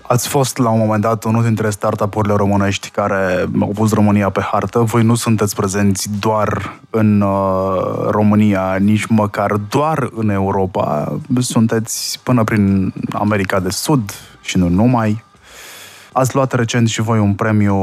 [0.07, 4.41] Ați fost la un moment dat unul dintre startup-urile românești care au pus România pe
[4.41, 4.79] hartă.
[4.79, 11.17] Voi nu sunteți prezenți doar în uh, România, nici măcar doar în Europa.
[11.39, 14.11] Sunteți până prin America de Sud
[14.41, 15.23] și nu numai.
[16.17, 17.75] Ați luat recent și voi un premiu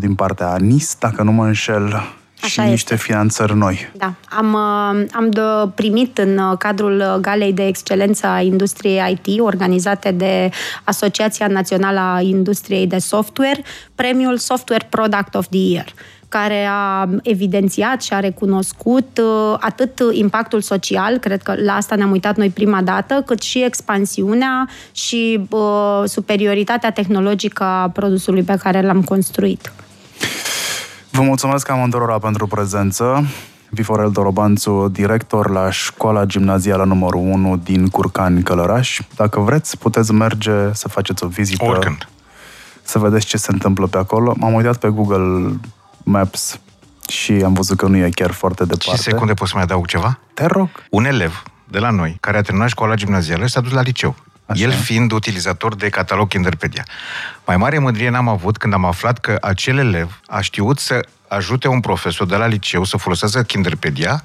[0.00, 2.04] din partea NIS, dacă nu mă înșel, Așa
[2.46, 2.70] și este.
[2.70, 3.90] niște finanțări noi.
[3.96, 10.10] Da, am, uh, am primit în uh, cadrul Galei de Excelență a Industriei IT, organizate
[10.10, 10.50] de
[10.84, 13.62] Asociația Națională a Industriei de Software,
[13.94, 15.86] premiul Software Product of the Year
[16.38, 22.10] care a evidențiat și a recunoscut uh, atât impactul social, cred că la asta ne-am
[22.10, 28.82] uitat noi prima dată, cât și expansiunea și uh, superioritatea tehnologică a produsului pe care
[28.82, 29.72] l-am construit.
[31.10, 33.24] Vă mulțumesc amândurora pentru prezență.
[33.70, 39.00] Viforel Dorobanțu, director la școala gimnazială numărul 1 din Curcani, Călăraș.
[39.16, 41.64] Dacă vreți, puteți merge să faceți o vizită.
[41.64, 42.08] Oricând.
[42.82, 44.34] Să vedeți ce se întâmplă pe acolo.
[44.36, 45.58] M-am uitat pe Google
[46.08, 46.60] Maps
[47.08, 49.02] și am văzut că nu e chiar foarte departe.
[49.02, 50.18] Și secunde poți să mai adaug ceva?
[50.34, 50.68] Te rog.
[50.90, 54.16] Un elev de la noi, care a terminat școala gimnazială, s-a dus la liceu.
[54.46, 54.62] Așa.
[54.62, 56.84] El fiind utilizator de catalog Kinderpedia.
[57.46, 61.68] Mai mare mândrie n-am avut când am aflat că acel elev a știut să ajute
[61.68, 64.20] un profesor de la liceu să folosească Kinderpedia,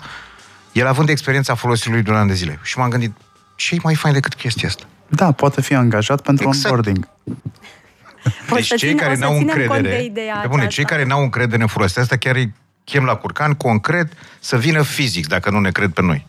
[0.72, 2.60] el având experiența folosirii de un an de zile.
[2.62, 3.14] Și m-am gândit,
[3.56, 4.84] ce mai fain decât chestia asta?
[5.08, 6.66] Da, poate fi angajat pentru exact.
[6.66, 7.08] onboarding.
[8.54, 12.16] Deci cei care n-au încredere, de pe bune, cei care n-au încredere în folosirea asta
[12.16, 12.54] chiar îi
[12.84, 16.28] chem la curcan concret să vină fizic, dacă nu ne cred pe noi.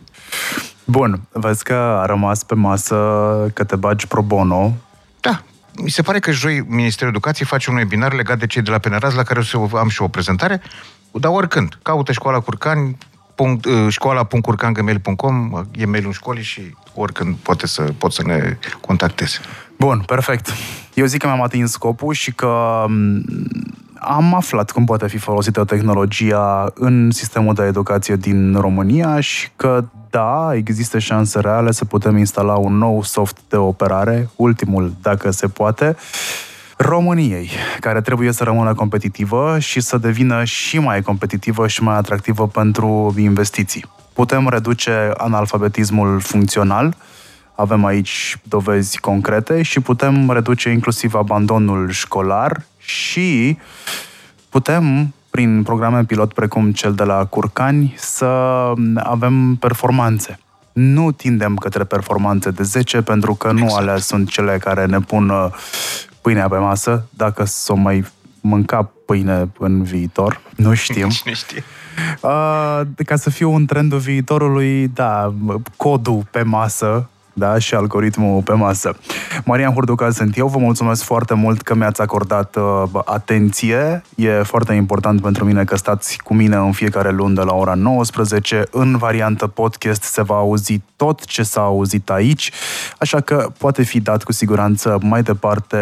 [0.84, 2.96] Bun, vezi că a rămas pe masă
[3.54, 4.76] că te bagi pro bono.
[5.20, 5.42] Da,
[5.76, 8.78] mi se pare că joi Ministerul Educației face un webinar legat de cei de la
[8.78, 10.62] Peneraz, la care o să am și o prezentare,
[11.12, 11.78] dar oricând.
[11.82, 12.98] Caută școala Curcani,
[13.34, 19.38] punct, uh, școala.curcangmail.com, e mailul școlii și oricând poate să, pot să ne contacteze.
[19.78, 20.52] Bun, perfect.
[20.94, 23.22] Eu zic că mi-am atins scopul și că mm,
[23.94, 29.84] am aflat cum poate fi folosită tehnologia în sistemul de educație din România și că
[30.10, 35.48] da, există șanse reale să putem instala un nou soft de operare, ultimul dacă se
[35.48, 35.96] poate,
[36.76, 37.50] României,
[37.80, 43.14] care trebuie să rămână competitivă și să devină și mai competitivă și mai atractivă pentru
[43.18, 43.84] investiții.
[44.12, 46.94] Putem reduce analfabetismul funcțional,
[47.54, 53.58] avem aici dovezi concrete și putem reduce inclusiv abandonul școlar și
[54.48, 58.26] putem, prin programe pilot precum cel de la Curcani, să
[58.96, 60.38] avem performanțe.
[60.72, 63.80] Nu tindem către performanțe de 10 pentru că nu exact.
[63.80, 65.46] alea sunt cele care ne pun uh,
[66.20, 68.04] pâinea pe masă, dacă să o mai
[68.40, 70.40] mânca pâine în viitor.
[70.56, 71.08] Nu știm.
[71.08, 71.64] Cine știe?
[72.20, 75.34] Uh, ca să fiu un trendul viitorului, da,
[75.76, 78.96] codul pe masă, da, și algoritmul pe masă.
[79.44, 84.02] Marian Hurduca sunt eu, vă mulțumesc foarte mult că mi-ați acordat uh, atenție.
[84.14, 87.74] E foarte important pentru mine că stați cu mine în fiecare lună de la ora
[87.74, 88.64] 19.
[88.70, 92.50] În variantă podcast se va auzi tot ce s-a auzit aici,
[92.98, 95.76] așa că poate fi dat cu siguranță mai departe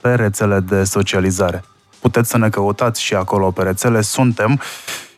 [0.00, 1.64] pe rețele de socializare.
[2.00, 4.60] Puteți să ne căutați și acolo pe rețele, suntem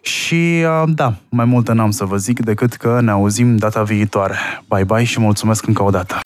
[0.07, 4.37] și uh, da, mai multe n-am să vă zic decât că ne auzim data viitoare.
[4.69, 6.20] Bye bye și mulțumesc încă o dată.